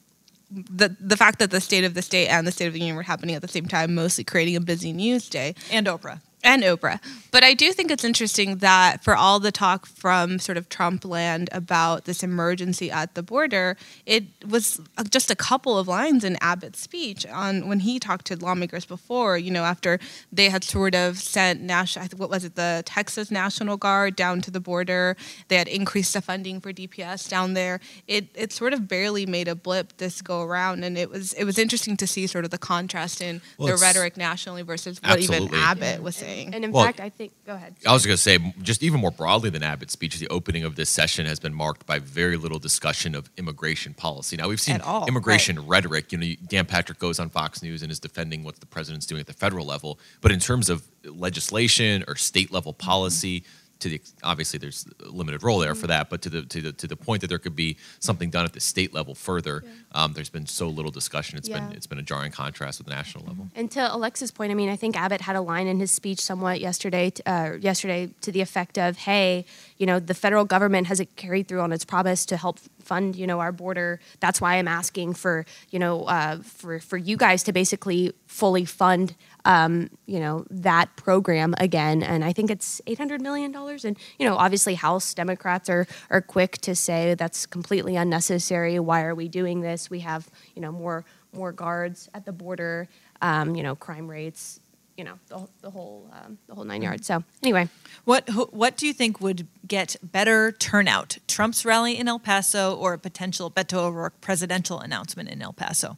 the 0.54 0.96
the 1.00 1.18
fact 1.18 1.39
that 1.39 1.52
the 1.52 1.62
state 1.62 1.84
of 1.84 1.94
the 1.94 2.02
state 2.02 2.28
and 2.28 2.46
the 2.46 2.52
state 2.52 2.68
of 2.68 2.74
the 2.74 2.80
union 2.80 2.96
were 2.96 3.04
happening 3.04 3.36
at 3.36 3.42
the 3.42 3.48
same 3.48 3.68
time, 3.68 3.96
mostly 3.96 4.24
creating 4.24 4.56
a 4.56 4.62
busy 4.62 4.94
news 4.94 5.30
day. 5.30 5.56
and 5.72 5.88
Oprah. 5.88 6.22
And 6.43 6.63
Oprah. 6.63 6.99
But 7.32 7.43
I 7.43 7.53
do 7.53 7.71
think 7.71 7.89
it's 7.89 8.03
interesting 8.03 8.58
that 8.58 9.03
for 9.03 9.15
all 9.15 9.39
the 9.39 9.51
talk 9.51 9.86
from 9.86 10.39
sort 10.39 10.58
of 10.58 10.69
Trump 10.69 11.06
land 11.06 11.49
about 11.51 12.06
this 12.06 12.21
emergency 12.21 12.91
at 12.91 13.15
the 13.15 13.23
border, 13.23 13.77
it 14.06 14.25
was 14.47 14.82
uh, 14.97 15.03
just 15.06 15.32
a 15.32 15.36
couple 15.36 15.79
of 15.79 15.88
lines 15.88 16.23
in 16.23 16.38
Abbott's 16.41 16.79
speech 16.79 17.25
on 17.25 17.67
when 17.67 17.79
he 17.79 17.99
talked 17.99 18.25
to 18.27 18.36
lawmakers 18.36 18.86
before, 18.86 19.38
you 19.38 19.51
know, 19.51 19.63
after 19.63 19.99
they 20.32 20.49
had 20.49 20.63
sort 20.63 20.95
of 20.95 21.17
sent 21.17 21.62
national, 21.62 22.08
what 22.17 22.29
was 22.29 22.43
it, 22.43 22.56
the 22.56 22.84
Texas 22.86 23.32
National 23.32 23.77
Guard 23.77 24.15
down 24.15 24.41
to 24.41 24.51
the 24.51 24.60
border. 24.60 25.15
They 25.47 25.56
had 25.56 25.67
increased 25.67 26.13
the 26.13 26.21
funding 26.21 26.60
for 26.60 26.73
DPS 26.73 27.29
down 27.29 27.53
there. 27.53 27.79
It 28.08 28.27
it 28.36 28.51
sort 28.51 28.73
of 28.73 28.88
barely 28.88 29.25
made 29.25 29.47
a 29.47 29.56
blip 29.56 29.97
this 29.97 30.21
go 30.21 30.41
around, 30.41 30.84
and 30.84 30.97
it 30.97 31.10
was 31.10 31.34
it 31.34 31.45
was 31.45 31.58
interesting 31.58 31.97
to 31.97 32.06
see 32.06 32.27
sort 32.27 32.45
of 32.45 32.51
the 32.51 32.58
contrast 32.58 33.21
in 33.21 33.41
Well, 33.58 33.69
the 33.69 33.82
rhetoric 33.82 34.17
nationally 34.17 34.62
versus 34.62 35.01
what 35.01 35.19
even 35.19 35.43
Absolutely. 35.43 35.58
Abbott 35.58 36.03
was 36.03 36.15
saying. 36.15 36.33
And 36.34 36.65
in 36.65 36.72
Well- 36.72 36.86
fact, 36.86 37.00
I 37.00 37.10
think, 37.10 37.32
go 37.46 37.54
ahead. 37.54 37.76
I 37.86 37.93
was 37.93 38.06
going 38.06 38.15
to 38.15 38.22
say, 38.22 38.54
just 38.62 38.84
even 38.84 39.00
more 39.00 39.12
broadly 39.12 39.50
than 39.50 39.63
Abbott's 39.63 39.93
speech, 39.93 40.17
the 40.17 40.28
opening 40.28 40.63
of 40.63 40.76
this 40.76 40.89
session 40.89 41.26
has 41.26 41.39
been 41.39 41.54
marked 41.54 41.86
by 41.86 42.00
very 42.00 42.38
little 42.38 42.60
discussion 42.60 43.15
of 43.15 43.30
immigration 43.38 43.93
policy. 43.93 44.36
Now, 44.38 44.50
we've 44.50 44.62
seen 44.62 44.82
all, 44.82 45.06
immigration 45.08 45.65
rhetoric. 45.67 46.12
You 46.12 46.17
know, 46.17 46.34
Dan 46.48 46.65
Patrick 46.65 47.00
goes 47.00 47.19
on 47.19 47.30
Fox 47.30 47.62
News 47.63 47.82
and 47.84 47.91
is 47.91 48.00
defending 48.00 48.43
what 48.43 48.60
the 48.60 48.65
president's 48.65 49.06
doing 49.06 49.22
at 49.22 49.28
the 49.28 49.34
federal 49.34 49.65
level. 49.65 50.00
But 50.22 50.32
in 50.32 50.39
terms 50.39 50.69
of 50.69 50.84
legislation 51.06 52.04
or 52.08 52.15
state 52.15 52.52
level 52.52 52.74
policy, 52.74 53.43
to 53.84 53.89
the 53.89 54.02
obviously 54.24 54.58
there's 54.58 54.88
a 55.06 55.10
limited 55.10 55.43
role 55.43 55.60
there 55.60 55.76
for 55.76 55.88
that, 55.88 56.10
but 56.10 56.22
to 56.24 56.30
the 56.30 56.41
to 56.43 56.62
the 56.62 56.72
to 56.72 56.88
the 56.88 56.96
point 56.96 57.22
that 57.22 57.28
there 57.28 57.38
could 57.38 57.56
be 57.56 57.78
something 58.00 58.30
done 58.30 58.46
at 58.46 58.54
the 58.54 58.60
state 58.60 58.93
level 58.93 59.13
further, 59.13 59.63
um, 59.91 60.13
there's 60.13 60.30
been 60.30 60.48
so 60.48 60.69
little 60.69 60.91
discussion. 60.91 61.38
It's 61.38 61.50
been 61.50 61.72
it's 61.74 61.88
been 61.88 62.00
a 62.00 62.04
jarring 62.04 62.32
contrast 62.32 62.80
with 62.80 62.88
the 62.88 62.93
national 62.96 63.26
level. 63.26 63.50
And 63.56 63.69
to 63.72 63.93
Alexa's 63.93 64.32
point, 64.32 64.52
I 64.52 64.56
mean, 64.56 64.69
I 64.69 64.78
think 64.78 64.96
Abbott 64.98 65.22
had 65.22 65.36
a 65.36 65.41
line 65.41 65.67
in 65.67 65.80
his 65.80 65.91
speech 65.91 66.19
somewhat 66.22 66.62
yesterday, 66.62 67.10
t- 67.10 67.24
uh, 67.26 67.54
yesterday 67.60 68.10
to 68.22 68.32
the 68.32 68.41
effect 68.41 68.78
of, 68.78 68.98
"Hey, 69.00 69.46
you 69.78 69.86
know, 69.86 70.00
the 70.00 70.13
federal 70.13 70.46
government 70.46 70.88
hasn't 70.88 71.15
carried 71.15 71.48
through 71.48 71.62
on 71.62 71.72
its 71.74 71.86
promise 71.86 72.26
to 72.28 72.38
help 72.38 72.60
fund, 72.84 73.15
you 73.15 73.28
know, 73.28 73.39
our 73.39 73.52
border. 73.52 74.00
That's 74.19 74.39
why 74.41 74.56
I'm 74.56 74.67
asking 74.67 75.15
for, 75.15 75.46
you 75.72 75.80
know, 75.80 76.04
uh, 76.04 76.38
for 76.43 76.80
for 76.80 76.98
you 76.98 77.17
guys 77.17 77.43
to 77.43 77.52
basically 77.54 78.13
fully 78.28 78.65
fund, 78.65 79.15
um, 79.46 79.89
you 80.06 80.19
know, 80.19 80.46
that 80.50 80.96
program 80.96 81.56
again. 81.58 82.04
And 82.04 82.24
I 82.24 82.34
think 82.34 82.52
it's 82.56 82.82
800 82.88 83.22
million 83.22 83.52
dollars. 83.52 83.72
And 83.86 83.97
you 84.19 84.25
know, 84.27 84.36
obviously, 84.36 84.75
House 84.75 85.13
Democrats 85.13 85.69
are 85.69 85.86
are 86.09 86.21
quick 86.21 86.57
to 86.59 86.75
say 86.75 87.15
that's 87.15 87.45
completely 87.45 87.95
unnecessary. 87.95 88.79
Why 88.79 89.03
are 89.03 89.15
we 89.15 89.27
doing 89.27 89.62
this? 89.62 89.89
We 89.89 90.01
have, 90.01 90.29
you 90.55 90.62
know, 90.62 90.71
more 90.71 91.03
more 91.33 91.51
guards 91.51 92.09
at 92.13 92.25
the 92.25 92.31
border. 92.31 92.88
Um, 93.21 93.55
you 93.55 93.63
know, 93.63 93.75
crime 93.75 94.07
rates. 94.07 94.59
You 94.97 95.05
know, 95.05 95.17
the, 95.27 95.47
the 95.62 95.71
whole 95.71 96.07
um, 96.13 96.38
the 96.47 96.53
whole 96.53 96.65
nine 96.65 96.83
yards. 96.83 97.07
So 97.07 97.23
anyway, 97.41 97.67
What 98.05 98.29
what 98.53 98.77
do 98.77 98.86
you 98.86 98.93
think 98.93 99.21
would 99.21 99.47
get 99.67 99.95
better 100.03 100.51
turnout? 100.51 101.17
Trump's 101.27 101.65
rally 101.65 101.97
in 101.97 102.07
El 102.07 102.19
Paso 102.19 102.75
or 102.75 102.93
a 102.93 102.99
potential 102.99 103.49
Beto 103.49 103.77
O'Rourke 103.86 104.19
presidential 104.21 104.79
announcement 104.79 105.29
in 105.29 105.41
El 105.41 105.53
Paso? 105.53 105.97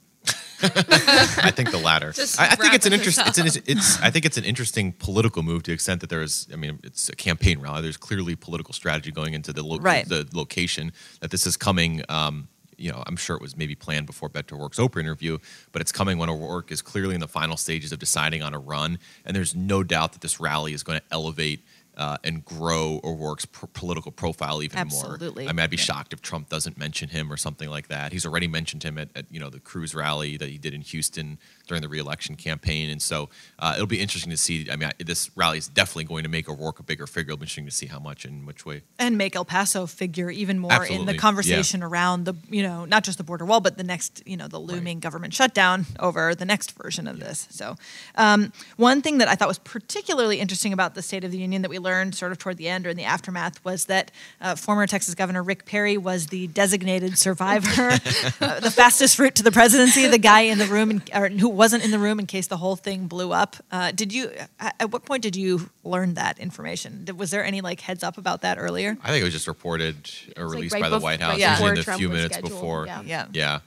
I 0.62 1.52
think 1.52 1.72
the 1.72 1.78
latter. 1.78 2.14
I, 2.40 2.48
I 2.52 2.56
think 2.56 2.74
it's 2.74 2.86
an 2.86 2.94
interesting. 2.94 3.26
It's, 3.28 3.38
an, 3.38 3.64
it's. 3.68 4.02
I 4.02 4.10
think 4.10 4.26
it's 4.26 4.38
an 4.38 4.44
interesting 4.46 4.92
political 4.94 5.44
move 5.44 5.64
to 5.64 5.72
the 5.72 5.74
extent 5.76 6.02
that 6.02 6.10
there 6.10 6.22
is. 6.22 6.48
I 6.52 6.56
mean, 6.56 6.80
it's 6.84 7.10
a 7.10 7.16
campaign 7.16 7.60
rally. 7.60 7.82
There's 7.82 7.98
clearly 7.98 8.36
political 8.36 8.74
strategy 8.74 9.12
going 9.12 9.34
into 9.34 9.54
the 9.54 9.64
lo- 9.64 9.80
Right. 9.80 10.08
the 10.08 10.28
location 10.34 10.92
that 11.22 11.32
this 11.32 11.46
is 11.46 11.58
coming. 11.58 12.04
Um, 12.10 12.48
you 12.78 12.92
know, 12.92 13.02
I'm 13.08 13.16
sure 13.16 13.38
it 13.38 13.42
was 13.42 13.56
maybe 13.56 13.74
planned 13.74 14.06
before 14.06 14.30
Beto 14.30 14.54
O'Rourke's 14.54 14.80
Oprah 14.80 15.00
interview, 15.00 15.38
but 15.72 15.82
it's 15.82 15.94
coming 15.94 16.18
when 16.18 16.30
O'Rourke 16.30 16.72
is 16.74 16.82
clearly 16.82 17.16
in 17.16 17.22
the 17.22 17.28
final 17.28 17.56
stages 17.56 17.94
of 17.94 18.00
deciding 18.00 18.42
on 18.44 18.54
a 18.54 18.60
run, 18.60 19.00
and 19.26 19.34
there's 19.36 19.56
no 19.56 19.82
doubt 19.82 20.12
that 20.12 20.22
this 20.22 20.40
rally 20.42 20.74
is 20.74 20.84
going 20.84 21.00
to 21.00 21.06
elevate. 21.12 21.62
Uh, 21.98 22.18
and 22.26 22.44
grow 22.44 23.00
O'Rourke's 23.06 23.46
pr- 23.46 23.68
political 23.68 24.12
profile 24.12 24.62
even 24.62 24.78
Absolutely. 24.80 25.44
more. 25.46 25.50
I 25.50 25.54
mean, 25.54 25.62
I'd 25.64 25.70
be 25.70 25.78
Yeah. 25.78 25.84
shocked 25.84 26.12
if 26.12 26.22
Trump 26.22 26.50
doesn't 26.50 26.78
mention 26.78 27.08
him 27.10 27.32
or 27.32 27.38
something 27.38 27.70
like 27.70 27.88
that. 27.88 28.12
He's 28.12 28.26
already 28.26 28.48
mentioned 28.48 28.84
him 28.84 28.98
at, 28.98 29.08
at 29.16 29.26
you 29.32 29.40
know 29.40 29.50
the 29.50 29.62
Cruz 29.62 29.96
rally 29.96 30.36
that 30.38 30.50
he 30.50 30.58
did 30.58 30.74
in 30.74 30.82
Houston 30.82 31.38
during 31.68 31.82
the 31.82 31.88
reelection 31.88 32.36
campaign, 32.36 32.90
and 32.90 33.02
so 33.02 33.30
uh, 33.60 33.74
it'll 33.76 33.88
be 33.88 34.02
interesting 34.02 34.30
to 34.32 34.38
see. 34.38 34.68
I 34.70 34.76
mean, 34.76 34.90
I, 34.90 35.04
this 35.04 35.32
rally 35.38 35.58
is 35.58 35.68
definitely 35.70 36.04
going 36.04 36.24
to 36.24 36.30
make 36.30 36.50
O'Rourke 36.50 36.80
a 36.80 36.84
bigger 36.84 37.08
figure. 37.08 37.32
It'll 37.32 37.40
be 37.40 37.44
interesting 37.44 37.66
to 37.66 37.72
see 37.72 37.86
how 37.86 38.00
much 38.00 38.26
and 38.26 38.46
which 38.46 38.66
way. 38.66 38.82
and 39.00 39.18
make 39.18 39.36
El 39.36 39.46
Paso 39.46 39.86
figure 39.86 40.30
even 40.30 40.60
more 40.60 40.72
in 40.74 40.82
Absolutely, 40.82 41.06
the 41.08 41.14
yeah. 41.14 41.18
conversation 41.20 41.82
around 41.82 42.26
the 42.26 42.34
you 42.50 42.62
know 42.64 42.84
not 42.86 43.04
just 43.06 43.18
the 43.18 43.24
border 43.24 43.46
wall 43.46 43.62
but 43.62 43.78
the 43.78 43.84
next 43.84 44.22
you 44.26 44.36
know 44.36 44.48
the 44.50 44.60
looming 44.60 45.00
government 45.00 45.34
shutdown 45.34 45.86
over 46.00 46.36
the 46.36 46.46
next 46.46 46.72
version 46.74 47.08
of 47.08 47.20
this. 47.20 47.48
So 47.52 47.76
um, 48.16 48.52
one 48.78 49.02
thing 49.02 49.20
that 49.20 49.28
I 49.30 49.36
thought 49.36 49.48
was 49.48 49.60
particularly 49.60 50.40
interesting 50.42 50.74
about 50.74 50.94
the 50.96 51.02
State 51.02 51.24
of 51.24 51.32
the 51.32 51.38
Union 51.38 51.62
that 51.62 51.70
we 51.70 51.80
learned 51.86 52.16
sort 52.16 52.32
of 52.34 52.38
toward 52.38 52.58
the 52.58 52.68
end 52.68 52.86
or 52.86 52.90
in 52.90 52.98
the 52.98 53.06
aftermath 53.06 53.64
was 53.64 53.86
that 53.86 54.12
uh, 54.42 54.56
former 54.56 54.86
Texas 54.88 55.16
Governor 55.16 55.42
Rick 55.44 55.66
Perry 55.66 55.98
was 55.98 56.28
the 56.28 56.48
designated 56.48 57.18
survivor, 57.18 57.92
uh, 58.42 58.60
the 58.60 58.74
fastest 58.76 59.18
route 59.20 59.36
to 59.36 59.44
the 59.44 59.52
presidency, 59.52 60.08
the 60.08 60.18
guy 60.18 60.42
in 60.42 60.58
the 60.58 60.66
room 60.66 60.92
in, 60.92 61.02
or 61.14 61.30
who 61.30 61.48
wasn't 61.48 61.86
in 61.86 61.92
the 61.92 62.00
room 62.00 62.20
in 62.20 62.26
case 62.26 62.48
the 62.48 62.58
whole 62.58 62.76
thing 62.76 63.08
blew 63.08 63.32
up. 63.32 63.56
Uh, 63.72 63.92
did 63.92 64.12
you? 64.12 64.32
At 64.60 64.76
at 64.82 64.92
what 64.92 65.06
point 65.06 65.24
did 65.24 65.36
you 65.36 65.70
learn 65.84 66.16
that 66.16 66.40
information? 66.40 67.06
Was 67.16 67.30
there 67.32 67.46
any 67.46 67.62
like 67.62 67.80
heads 67.80 68.04
up 68.04 68.18
about 68.18 68.42
that 68.42 68.58
earlier? 68.58 68.98
I 69.04 69.08
think 69.12 69.22
it 69.22 69.26
was 69.26 69.34
just 69.34 69.48
reported 69.48 69.96
or 70.36 70.46
like 70.48 70.56
released 70.56 70.74
right 70.74 70.82
by 70.84 70.90
the 70.90 70.98
bef- 70.98 71.02
White 71.04 71.20
right 71.22 71.30
House, 71.30 71.40
Yeah. 71.40 71.52
usually 71.52 71.70
in 71.70 71.76
the 71.76 71.84
Trump 71.84 72.00
few 72.00 72.10
minutes 72.10 72.34
scheduled, 72.36 72.52
before. 72.52 72.86
yeah. 72.88 73.02
Yeah. 73.06 73.28
Yeah. 73.34 73.60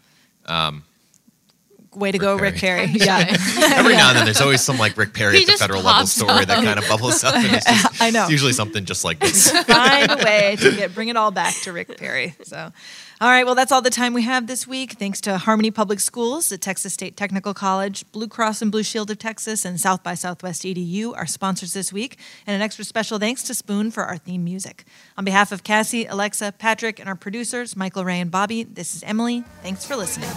Way 1.94 2.12
to 2.12 2.18
go, 2.18 2.34
Rick 2.34 2.52
Rick 2.52 2.60
Perry. 2.60 2.86
Yeah. 2.86 3.18
Every 3.74 3.94
now 3.94 4.10
and 4.10 4.18
then, 4.18 4.24
there's 4.24 4.40
always 4.40 4.60
some 4.60 4.78
like 4.78 4.96
Rick 4.96 5.14
Perry 5.14 5.38
He 5.38 5.42
at 5.42 5.46
the 5.46 5.52
federal 5.54 5.80
level 5.82 6.00
pops 6.00 6.12
story 6.12 6.44
that 6.44 6.62
kind 6.62 6.78
of 6.78 6.86
bubbles 6.88 7.24
up. 7.24 7.34
And 7.34 7.56
it's 7.56 7.64
just, 7.68 8.02
I 8.02 8.10
know. 8.10 8.22
It's 8.22 8.30
usually 8.30 8.52
something 8.52 8.84
just 8.84 9.04
like 9.04 9.20
this. 9.20 9.50
Find 9.50 10.10
a 10.10 10.16
way 10.16 10.56
to 10.60 10.76
get 10.76 10.94
bring 10.94 11.08
it 11.08 11.16
all 11.16 11.30
back 11.30 11.54
to 11.62 11.72
Rick 11.72 11.96
Perry. 11.96 12.34
So, 12.42 12.72
all 13.20 13.28
right. 13.28 13.44
Well, 13.44 13.56
that's 13.56 13.72
all 13.72 13.82
the 13.82 13.90
time 13.90 14.14
we 14.14 14.22
have 14.22 14.46
this 14.46 14.66
week. 14.66 14.92
Thanks 14.92 15.20
to 15.22 15.38
Harmony 15.38 15.72
Public 15.72 15.98
Schools, 15.98 16.50
the 16.50 16.58
Texas 16.58 16.94
State 16.94 17.16
Technical 17.16 17.52
College, 17.52 18.04
Blue 18.12 18.28
Cross 18.28 18.62
and 18.62 18.70
Blue 18.70 18.84
Shield 18.84 19.10
of 19.10 19.18
Texas, 19.18 19.64
and 19.64 19.80
South 19.80 20.04
by 20.04 20.14
Southwest 20.14 20.62
EDU, 20.62 21.16
our 21.16 21.26
sponsors 21.26 21.72
this 21.72 21.92
week. 21.92 22.18
And 22.46 22.54
an 22.54 22.62
extra 22.62 22.84
special 22.84 23.18
thanks 23.18 23.42
to 23.44 23.54
Spoon 23.54 23.90
for 23.90 24.04
our 24.04 24.18
theme 24.18 24.44
music. 24.44 24.84
On 25.16 25.24
behalf 25.24 25.50
of 25.50 25.64
Cassie, 25.64 26.06
Alexa, 26.06 26.54
Patrick, 26.58 27.00
and 27.00 27.08
our 27.08 27.16
producers, 27.16 27.76
Michael, 27.76 28.04
Ray, 28.04 28.20
and 28.20 28.30
Bobby, 28.30 28.62
this 28.62 28.94
is 28.94 29.02
Emily. 29.02 29.42
Thanks 29.62 29.84
for 29.84 29.96
listening. 29.96 30.28